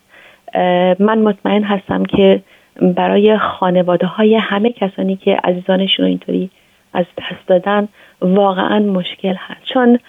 من 0.99 1.19
مطمئن 1.19 1.63
هستم 1.63 2.05
که 2.05 2.41
برای 2.81 3.37
خانواده 3.37 4.07
های 4.07 4.35
همه 4.35 4.71
کسانی 4.71 5.15
که 5.15 5.37
عزیزانشون 5.43 6.05
رو 6.05 6.09
اینطوری 6.09 6.49
از 6.93 7.05
دست 7.17 7.47
دادن 7.47 7.87
واقعا 8.21 8.79
مشکل 8.79 9.35
هست. 9.37 9.63
چون 9.63 9.99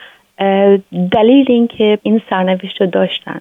دلیل 1.12 1.46
اینکه 1.49 1.99
این 2.03 2.20
سرنوشت 2.30 2.80
رو 2.80 2.86
داشتن 2.86 3.40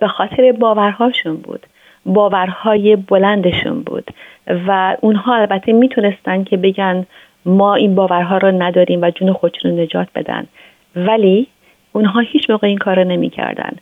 به 0.00 0.08
خاطر 0.08 0.52
باورهاشون 0.52 1.36
بود. 1.36 1.66
باورهای 2.06 2.96
بلندشون 2.96 3.82
بود. 3.82 4.10
و 4.66 4.96
اونها 5.00 5.34
البته 5.34 5.72
می‌تونستن 5.72 6.44
که 6.44 6.56
بگن 6.56 7.06
ما 7.44 7.74
این 7.74 7.94
باورها 7.94 8.38
رو 8.38 8.62
نداریم 8.62 9.02
و 9.02 9.10
جون 9.10 9.32
خودشون 9.32 9.70
رو 9.70 9.76
نجات 9.76 10.08
بدن. 10.14 10.46
ولی 10.96 11.46
اونها 11.92 12.20
هیچ 12.20 12.50
موقع 12.50 12.68
این 12.68 12.78
کار 12.78 12.96
رو 12.96 13.04
نمی‌کردن 13.04 13.76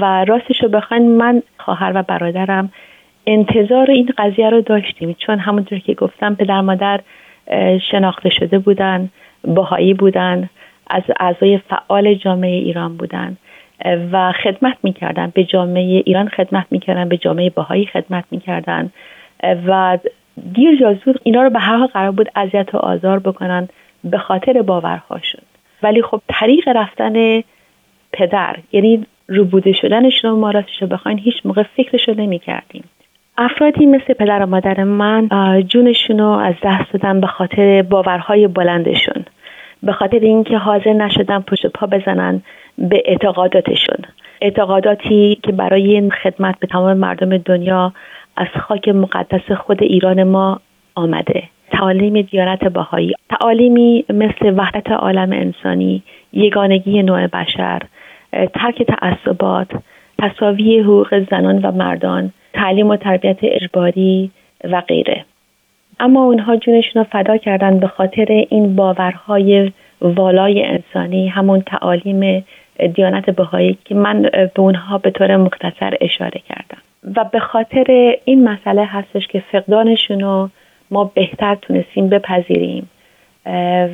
و 0.00 0.24
راستش 0.24 0.62
رو 0.62 0.68
بخواین 0.68 1.16
من 1.16 1.42
خواهر 1.58 1.92
و 1.94 2.02
برادرم 2.02 2.72
انتظار 3.26 3.90
این 3.90 4.10
قضیه 4.18 4.50
رو 4.50 4.60
داشتیم. 4.60 5.16
چون 5.18 5.38
همونطور 5.38 5.78
که 5.78 5.94
گفتم 5.94 6.34
پدر 6.34 6.60
مادر 6.60 7.00
شناخته 7.90 8.30
شده 8.30 8.58
بودن 8.58 9.10
باهایی 9.44 9.94
بودن 9.94 10.50
از 10.90 11.02
اعضای 11.20 11.58
فعال 11.58 12.14
جامعه 12.14 12.56
ایران 12.56 12.96
بودن. 12.96 13.36
و 13.84 14.32
خدمت 14.32 14.76
می‌کردن. 14.82 15.32
به 15.34 15.44
جامعه 15.44 16.02
ایران 16.06 16.28
خدمت 16.28 16.66
می‌کردن 16.70 17.08
به 17.08 17.16
جامعه 17.16 17.50
باهایی 17.50 17.86
خدمت 17.86 18.24
می‌کردن. 18.30 18.90
و 19.66 19.98
دیر 20.54 20.80
یا 20.80 20.94
زود 20.94 21.20
اینا 21.22 21.42
رو 21.42 21.50
به 21.50 21.58
هر 21.58 21.76
حال 21.76 21.86
قرار 21.86 22.10
بود 22.10 22.30
اذیت 22.36 22.74
و 22.74 22.78
آزار 22.78 23.18
بکنن 23.18 23.68
به 24.04 24.18
خاطر 24.18 24.62
باورهاشون. 24.62 25.40
ولی 25.82 26.02
خب 26.02 26.20
طریق 26.28 26.68
رفتن 26.68 27.42
پدر 28.12 28.56
یعنی 28.72 29.06
روبوده 29.28 29.72
شدنش 29.72 30.24
رو 30.24 30.36
ما 30.36 30.50
راستش 30.50 30.82
رو 30.82 30.88
بخواین 30.88 31.18
هیچ 31.18 31.34
موقع 31.44 31.62
فکرش 31.62 32.08
رو 32.08 32.14
نمی 32.14 32.38
کردیم 32.38 32.84
افرادی 33.38 33.86
مثل 33.86 34.12
پدر 34.12 34.42
و 34.42 34.46
مادر 34.46 34.84
من 34.84 35.28
جونشون 35.68 36.18
رو 36.18 36.28
از 36.28 36.54
دست 36.62 36.92
دادن 36.92 37.20
به 37.20 37.26
خاطر 37.26 37.82
باورهای 37.82 38.48
بلندشون. 38.48 39.24
به 39.82 39.92
خاطر 39.92 40.18
اینکه 40.18 40.58
حاضر 40.58 40.92
نشدن 40.92 41.40
پشت 41.40 41.66
پا 41.66 41.86
بزنن. 41.86 42.42
به 42.78 43.02
اعتقاداتشون. 43.04 43.98
اعتقاداتی 44.40 45.38
که 45.42 45.52
برای 45.52 46.10
خدمت 46.10 46.58
به 46.58 46.66
تمام 46.66 46.96
مردم 46.96 47.36
دنیا 47.36 47.92
از 48.36 48.48
خاک 48.60 48.88
مقدس 48.88 49.52
خود 49.52 49.82
ایران 49.82 50.22
ما 50.22 50.60
آمده. 50.94 51.42
تعالیم 51.70 52.20
دیانت 52.20 52.64
باهایی 52.64 53.12
تعالیمی 53.30 54.04
مثل 54.08 54.54
وحدت 54.56 54.90
عالم 54.90 55.32
انسانی 55.32 56.02
یگانگی 56.32 57.02
نوع 57.02 57.26
بشر 57.26 57.82
ترک 58.54 58.82
تعصبات 58.82 59.68
تصاوی 60.18 60.78
حقوق 60.78 61.30
زنان 61.30 61.58
و 61.58 61.72
مردان 61.72 62.32
تعلیم 62.52 62.88
و 62.88 62.96
تربیت 62.96 63.38
اجباری 63.42 64.30
و 64.64 64.80
غیره. 64.80 65.24
اما 66.00 66.24
اونها 66.24 66.56
جونشون 66.56 67.02
رو 67.02 67.08
فدا 67.12 67.36
کردن 67.36 67.78
به 67.78 67.86
خاطر 67.86 68.26
این 68.48 68.76
باورهای 68.76 69.72
والای 70.00 70.64
انسانی 70.64 71.28
همون 71.28 71.60
تعالیم 71.60 72.44
دیانت 72.94 73.30
بهایی 73.30 73.78
که 73.84 73.94
من 73.94 74.22
به 74.22 74.60
اونها 74.60 74.98
به 74.98 75.10
طور 75.10 75.36
مختصر 75.36 75.96
اشاره 76.00 76.40
کردم. 76.48 76.78
و 77.16 77.24
به 77.24 77.38
خاطر 77.38 78.16
این 78.24 78.48
مسئله 78.48 78.84
هستش 78.84 79.26
که 79.26 79.42
فقدانشون 79.52 80.20
رو 80.20 80.50
ما 80.90 81.04
بهتر 81.14 81.54
تونستیم 81.54 82.08
بپذیریم 82.08 82.90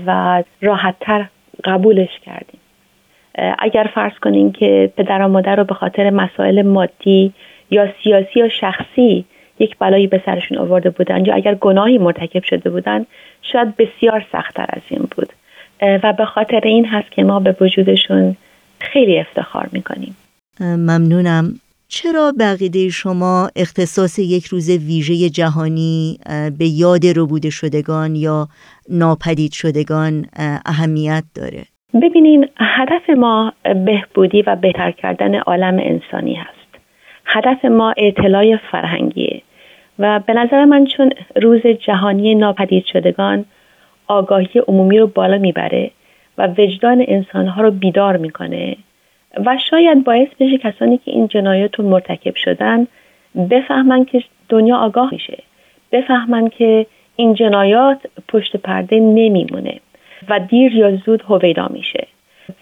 و 0.06 0.42
راحتتر 0.62 1.26
قبولش 1.64 2.18
کردیم. 2.24 2.60
اگر 3.58 3.90
فرض 3.94 4.12
کنیم 4.12 4.52
که 4.52 4.92
پدر 4.96 5.22
و 5.22 5.28
مادر 5.28 5.56
رو 5.56 5.64
به 5.64 5.74
خاطر 5.74 6.10
مسائل 6.10 6.62
مادی 6.62 7.32
یا 7.70 7.88
سیاسی 8.02 8.40
یا 8.40 8.48
شخصی 8.48 9.24
یک 9.58 9.76
بلایی 9.78 10.06
به 10.06 10.22
سرشون 10.26 10.58
آورده 10.58 10.90
بودن 10.90 11.24
یا 11.24 11.34
اگر 11.34 11.54
گناهی 11.54 11.98
مرتکب 11.98 12.42
شده 12.42 12.70
بودن 12.70 13.06
شاید 13.42 13.76
بسیار 13.76 14.26
سختتر 14.32 14.66
از 14.68 14.82
این 14.88 15.08
بود. 15.16 15.32
و 16.02 16.12
به 16.12 16.24
خاطر 16.24 16.60
این 16.64 16.86
هست 16.86 17.10
که 17.10 17.24
ما 17.24 17.40
به 17.40 17.56
وجودشون 17.60 18.36
خیلی 18.80 19.18
افتخار 19.18 19.68
می‌کنیم. 19.72 20.16
ممنونم. 20.60 21.54
چرا 21.88 22.32
بقیده 22.40 22.88
شما 22.88 23.50
اختصاص 23.56 24.18
یک 24.18 24.46
روز 24.46 24.70
ویژه 24.70 25.28
جهانی 25.28 26.18
به 26.58 26.66
یاد 26.66 27.00
ربوده 27.16 27.50
شدگان 27.50 28.16
یا 28.16 28.48
ناپدید 28.88 29.52
شدگان 29.52 30.26
اهمیت 30.66 31.24
داره؟ 31.34 31.64
ببینین 32.02 32.48
هدف 32.58 33.10
ما 33.10 33.52
بهبودی 33.86 34.42
و 34.42 34.56
بهتر 34.56 34.90
کردن 34.90 35.34
عالم 35.34 35.78
انسانی 35.78 36.34
هست. 36.34 36.70
هدف 37.26 37.64
ما 37.64 37.94
اطلاع 37.96 38.56
فرهنگیه 38.72 39.42
و 39.98 40.20
به 40.26 40.32
نظر 40.32 40.64
من 40.64 40.86
چون 40.86 41.12
روز 41.42 41.60
جهانی 41.86 42.34
ناپدید 42.34 42.84
شدگان 42.92 43.44
آگاهی 44.06 44.60
عمومی 44.68 44.98
رو 44.98 45.06
بالا 45.06 45.38
می‌بره 45.38 45.90
و 46.41 46.47
وجدان 46.59 47.05
انسانها 47.09 47.62
رو 47.62 47.70
بیدار 47.70 48.16
می‌کنه 48.16 48.76
و 49.47 49.59
شاید 49.70 50.05
باعث 50.05 50.28
بشه 50.41 50.59
کسانی 50.59 50.99
که 50.99 51.11
این 51.11 51.28
جنایات 51.28 51.78
رو 51.78 51.88
مرتکب 51.88 52.34
شدن 52.34 52.86
بفهمن 53.51 54.05
که 54.05 54.22
دنیا 54.49 54.76
آگاه 54.76 55.09
میشه 55.12 55.38
بفهمن 55.93 56.49
که 56.49 56.86
این 57.16 57.34
جنایات 57.34 57.99
پشت 58.28 58.57
پرده 58.57 59.01
نمیمونه 59.01 59.80
و 60.28 60.41
دیر 60.41 60.74
یا 60.74 60.97
زود 60.97 61.22
هویدا 61.28 61.68
میشه. 61.70 62.07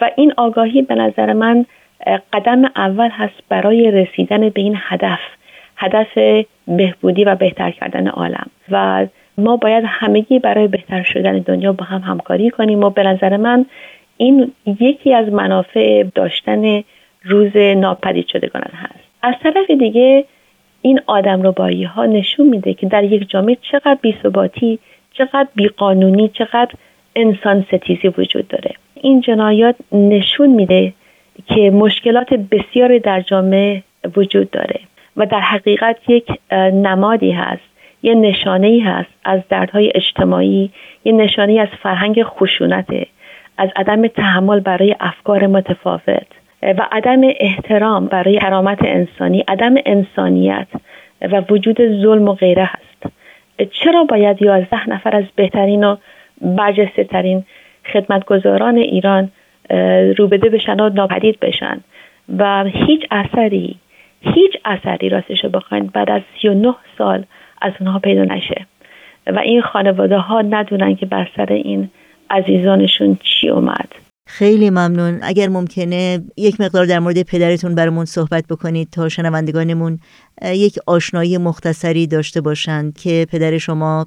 و 0.00 0.10
این 0.16 0.32
آگاهی 0.36 0.82
به 0.82 0.94
نظر 0.94 1.32
من 1.32 1.66
قدم 2.32 2.64
اول 2.76 3.08
هست 3.08 3.42
برای 3.48 3.90
رسیدن 3.90 4.48
به 4.48 4.60
این 4.60 4.76
هدف 4.76 5.20
هدف 5.76 6.18
بهبودی 6.66 7.24
و 7.24 7.34
بهتر 7.34 7.70
کردن 7.70 8.08
عالم. 8.08 8.46
و 8.70 9.06
ما 9.38 9.56
باید 9.56 9.84
همگی 9.86 10.38
برای 10.38 10.68
بهتر 10.68 11.02
شدن 11.02 11.38
دنیا 11.38 11.72
با 11.72 11.84
هم 11.84 12.00
همکاری 12.00 12.50
کنیم 12.50 12.84
و 12.84 12.90
به 12.90 13.02
نظر 13.02 13.36
من 13.36 13.66
این 14.16 14.52
یکی 14.80 15.14
از 15.14 15.28
منافع 15.28 16.02
داشتن 16.14 16.84
روز 17.24 17.56
ناپدید 17.56 18.26
شدگان 18.26 18.62
هست. 18.62 19.04
از 19.22 19.34
طرف 19.42 19.70
دیگه 19.70 20.24
این 20.82 21.00
آدم 21.06 21.42
رو 21.42 21.54
ها 21.94 22.06
نشون 22.06 22.46
میده 22.46 22.74
که 22.74 22.86
در 22.86 23.04
یک 23.04 23.30
جامعه 23.30 23.56
چقدر 23.72 23.98
بیثباتی 24.02 24.78
چقدر 25.12 25.48
بیقانونی 25.54 26.28
چقدر 26.28 26.70
انسان 27.16 27.66
ستیزی 27.68 28.08
وجود 28.08 28.48
داره. 28.48 28.74
این 28.94 29.20
جنایات 29.20 29.76
نشون 29.92 30.50
میده 30.50 30.92
که 31.46 31.70
مشکلات 31.70 32.34
بسیاری 32.34 32.98
در 32.98 33.20
جامعه 33.20 33.82
وجود 34.16 34.50
داره 34.50 34.80
و 35.16 35.26
در 35.26 35.40
حقیقت 35.40 35.96
یک 36.08 36.26
نمادی 36.72 37.30
هست. 37.30 37.77
یه 38.02 38.14
نشانه 38.14 38.66
ای 38.66 38.80
هست 38.80 39.10
از 39.24 39.40
دردهای 39.48 39.92
اجتماعی 39.94 40.70
یه 41.04 41.12
نشانه 41.12 41.60
از 41.60 41.68
فرهنگ 41.82 42.22
خشونته 42.22 43.06
از 43.58 43.68
عدم 43.76 44.06
تحمل 44.06 44.60
برای 44.60 44.96
افکار 45.00 45.46
متفاوت 45.46 46.26
و 46.62 46.86
عدم 46.92 47.20
احترام 47.40 48.06
برای 48.06 48.38
کرامت 48.38 48.78
انسانی 48.82 49.44
عدم 49.48 49.74
انسانیت 49.86 50.66
و 51.20 51.42
وجود 51.50 52.02
ظلم 52.02 52.28
و 52.28 52.34
غیره 52.34 52.64
هست. 52.64 53.12
چرا 53.70 54.04
باید 54.04 54.42
یازده 54.42 54.90
نفر 54.90 55.16
از 55.16 55.24
بهترین 55.36 55.84
و 55.84 55.96
برجسته 56.40 57.04
ترین 57.04 57.44
خدمتگزاران 57.92 58.76
ایران 58.76 59.30
روبده 60.18 60.48
بشن 60.48 60.80
و 60.80 60.88
ناپدید 60.88 61.40
بشن؟ 61.40 61.80
و 62.38 62.64
هیچ 62.64 63.06
اثری 63.10 63.76
هیچ 64.20 64.52
اثری 64.64 65.08
راستش 65.08 65.44
بخواین 65.44 65.86
بعد 65.86 66.10
از 66.10 66.22
39 66.42 66.74
سال 66.98 67.24
از 67.62 67.72
اونها 67.80 67.98
پیدا 67.98 68.24
نشه. 68.24 68.66
و 69.26 69.38
این 69.38 69.62
خانواده 69.62 70.18
ها 70.18 70.42
ندونن 70.42 70.96
که 70.96 71.06
بر 71.06 71.28
سر 71.36 71.52
این 71.52 71.90
عزیزانشون 72.30 73.18
چی 73.22 73.48
اومد. 73.48 73.88
خیلی 74.26 74.70
ممنون. 74.70 75.18
اگر 75.22 75.48
ممکنه 75.48 76.20
یک 76.36 76.60
مقدار 76.60 76.86
در 76.86 76.98
مورد 76.98 77.22
پدرتون 77.22 77.74
برامون 77.74 78.04
صحبت 78.04 78.44
بکنید 78.50 78.88
تا 78.92 79.08
شنوندگانمون 79.08 79.98
یک 80.42 80.78
آشنایی 80.86 81.38
مختصری 81.38 82.06
داشته 82.06 82.40
باشند 82.40 82.98
که 82.98 83.26
پدر 83.32 83.58
شما 83.58 84.06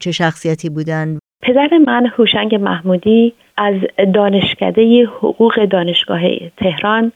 چه 0.00 0.12
شخصیتی 0.12 0.68
بودن 0.68 1.18
پدر 1.42 1.68
من 1.86 2.06
هوشنگ 2.06 2.54
محمودی 2.54 3.32
از 3.56 3.74
دانشکده 4.14 5.04
حقوق 5.04 5.64
دانشگاه 5.64 6.20
تهران 6.56 7.12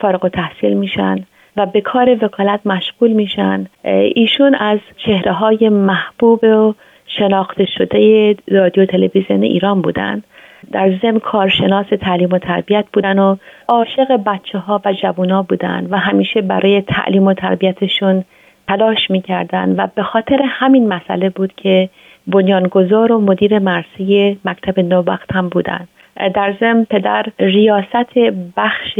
فارغ 0.00 0.24
و 0.24 0.28
تحصیل 0.28 0.74
میشن. 0.74 1.26
و 1.56 1.66
به 1.66 1.80
کار 1.80 2.24
وکالت 2.24 2.60
مشغول 2.66 3.12
میشن. 3.12 3.66
ایشون 4.14 4.54
از 4.54 4.78
چهره 4.96 5.32
های 5.32 5.68
محبوب 5.68 6.44
و 6.44 6.74
شناخته 7.06 7.64
شده 7.64 8.36
رادیو 8.50 8.86
تلویزیون 8.86 9.42
ایران 9.42 9.82
بودند 9.82 10.24
در 10.72 10.98
ضمن 11.02 11.18
کارشناس 11.18 11.86
تعلیم 12.00 12.28
و 12.32 12.38
تربیت 12.38 12.84
بودن 12.92 13.18
و 13.18 13.36
عاشق 13.68 14.16
بچه 14.26 14.58
ها 14.58 14.80
و 14.84 14.92
جوونا 14.92 15.42
بودن 15.42 15.86
و 15.90 15.98
همیشه 15.98 16.42
برای 16.42 16.80
تعلیم 16.80 17.22
و 17.22 17.34
تربیتشون 17.34 18.24
تلاش 18.68 19.10
می‌کردن 19.10 19.74
و 19.76 19.86
به 19.94 20.02
خاطر 20.02 20.42
همین 20.44 20.88
مسئله 20.88 21.30
بود 21.30 21.52
که 21.56 21.88
بنیانگذار 22.26 23.12
و 23.12 23.20
مدیر 23.20 23.58
مرسی 23.58 24.38
مکتب 24.44 24.80
نوبخت 24.80 25.32
هم 25.32 25.48
بودن. 25.48 25.88
در 26.34 26.54
ضمن 26.60 26.84
پدر 26.84 27.26
ریاست 27.38 28.18
بخش 28.56 28.98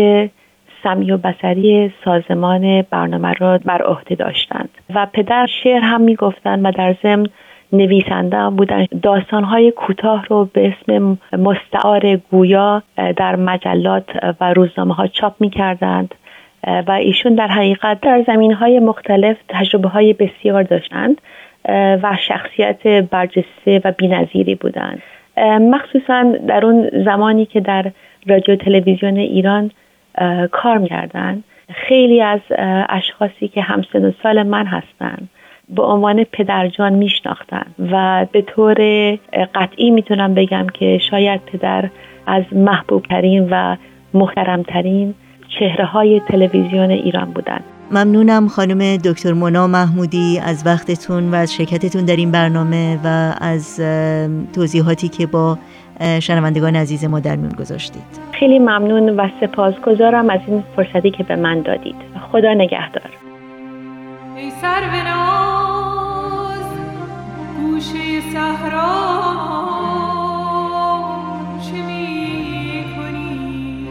سمی 0.84 1.10
و 1.10 1.16
بسری 1.16 1.92
سازمان 2.04 2.82
برنامه 2.82 3.32
را 3.32 3.58
بر 3.58 3.82
عهده 3.82 4.14
داشتند. 4.14 4.68
و 4.94 5.06
پدر 5.12 5.46
شعر 5.62 5.80
هم 5.80 6.00
می‌گفتند 6.00 6.64
و 6.64 6.70
در 6.70 6.96
ضمن 7.02 7.26
نویسنده 7.72 8.36
هم 8.36 8.56
بودن 8.56 8.86
داستانهای 9.02 9.70
کوتاه 9.70 10.26
رو 10.26 10.48
به 10.52 10.68
اسم 10.68 11.18
مستعار 11.32 12.16
گویا 12.16 12.82
در 13.16 13.36
مجلات 13.36 14.04
و 14.40 14.52
روزنامه 14.52 14.94
ها 14.94 15.06
چاپ 15.06 15.34
می 15.40 15.50
کردند 15.50 16.14
و 16.66 16.90
ایشون 16.90 17.34
در 17.34 17.48
حقیقت 17.48 18.00
در 18.00 18.24
زمین 18.26 18.52
های 18.52 18.80
مختلف 18.80 19.36
تجربه 19.48 19.88
های 19.88 20.12
بسیار 20.12 20.62
داشتند. 20.62 21.20
و 22.02 22.16
شخصیت 22.28 22.86
برجسته 22.86 23.80
و 23.84 23.92
بینظیری 23.92 24.54
بودند. 24.54 25.02
مخصوصا 25.60 26.22
در 26.48 26.66
اون 26.66 27.04
زمانی 27.04 27.46
که 27.46 27.60
در 27.60 27.90
رادیو 28.26 28.56
تلویزیون 28.56 29.16
ایران 29.16 29.70
کار 30.52 30.86
کردن 30.86 31.42
خیلی 31.88 32.22
از 32.22 32.40
اشخاصی 32.88 33.48
که 33.48 33.62
همسن 33.62 34.04
و 34.04 34.12
سال 34.22 34.42
من 34.42 34.66
هستند 34.66 35.28
به 35.68 35.82
عنوان 35.82 36.24
پدرجان 36.24 36.92
میشناختن 36.92 37.66
و 37.92 38.26
به 38.32 38.42
طور 38.42 38.76
قطعی 39.54 39.90
می‌تونم 39.90 40.34
بگم 40.34 40.66
که 40.74 40.98
شاید 41.10 41.40
پدر 41.40 41.90
از 42.26 42.44
محبوبترین 42.52 43.48
و 43.50 43.76
محترمترین 44.14 45.14
چهره 45.58 45.84
های 45.84 46.20
تلویزیون 46.28 46.90
ایران 46.90 47.30
بودند 47.30 47.64
ممنونم 47.90 48.48
خانم 48.48 48.96
دکتر 48.96 49.32
مونا 49.32 49.66
محمودی 49.66 50.38
از 50.38 50.66
وقتتون 50.66 51.30
و 51.30 51.34
از 51.34 51.54
شرکتتون 51.54 52.04
در 52.04 52.16
این 52.16 52.30
برنامه 52.30 52.98
و 53.04 53.34
از 53.40 53.80
توضیحاتی 54.54 55.08
که 55.08 55.26
با 55.26 55.58
شنوندگان 56.20 56.76
عزیز 56.76 57.04
ما 57.04 57.20
در 57.20 57.36
میون 57.36 57.52
گذاشتید. 57.52 58.02
خیلی 58.32 58.58
ممنون 58.58 59.08
و 59.08 59.28
سپاسگزارم 59.40 60.30
از 60.30 60.40
این 60.46 60.64
فرصتی 60.76 61.10
که 61.10 61.22
به 61.22 61.36
من 61.36 61.60
دادید. 61.60 61.96
خدا 62.32 62.54
نگهدار. 62.54 63.10
ای 64.36 64.50
سر 64.50 64.80
ناز 65.04 66.64
گوشه 67.56 68.20
صحرا 68.32 69.14
چه 71.62 71.76
می 71.86 72.84
کنی 72.96 73.88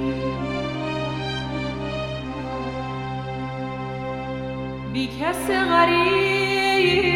بی 4.93 5.07
کس 5.07 5.51
غریب 5.51 7.12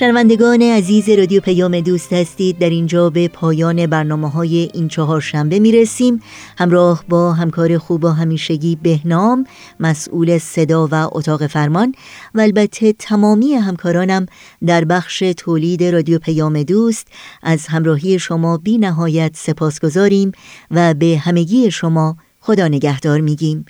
شنوندگان 0.00 0.62
عزیز 0.62 1.08
رادیو 1.08 1.40
پیام 1.40 1.80
دوست 1.80 2.12
هستید. 2.12 2.58
در 2.58 2.70
اینجا 2.70 3.10
به 3.10 3.28
پایان 3.28 3.86
برنامه 3.86 4.30
های 4.30 4.70
این 4.74 4.88
چهار 4.88 5.20
شنبه 5.20 5.58
می 5.58 5.72
رسیم 5.72 6.22
همراه 6.58 7.04
با 7.08 7.32
همکار 7.32 7.78
خوب 7.78 8.04
و 8.04 8.08
همیشگی 8.08 8.78
بهنام 8.82 9.44
مسئول 9.80 10.38
صدا 10.38 10.88
و 10.92 10.94
اتاق 10.94 11.46
فرمان 11.46 11.94
و 12.34 12.40
البته 12.40 12.92
تمامی 12.92 13.54
همکارانم 13.54 14.26
در 14.66 14.84
بخش 14.84 15.18
تولید 15.36 15.84
رادیو 15.84 16.18
پیام 16.18 16.62
دوست. 16.62 17.08
از 17.42 17.66
همراهی 17.66 18.18
شما 18.18 18.56
بی 18.56 18.78
نهایت 18.78 19.32
سپاس 19.34 19.80
گذاریم 19.80 20.32
و 20.70 20.94
به 20.94 21.20
همگی 21.24 21.70
شما 21.70 22.16
خدا 22.40 22.68
نگهدار 22.68 23.20
میگیم. 23.20 23.64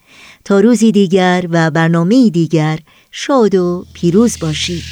تا 0.44 0.60
روزی 0.60 0.92
دیگر 0.92 1.46
و 1.50 1.70
برنامه 1.70 2.30
دیگر 2.30 2.78
شاد 3.10 3.54
و 3.54 3.84
پیروز 3.94 4.38
باشید. 4.40 4.82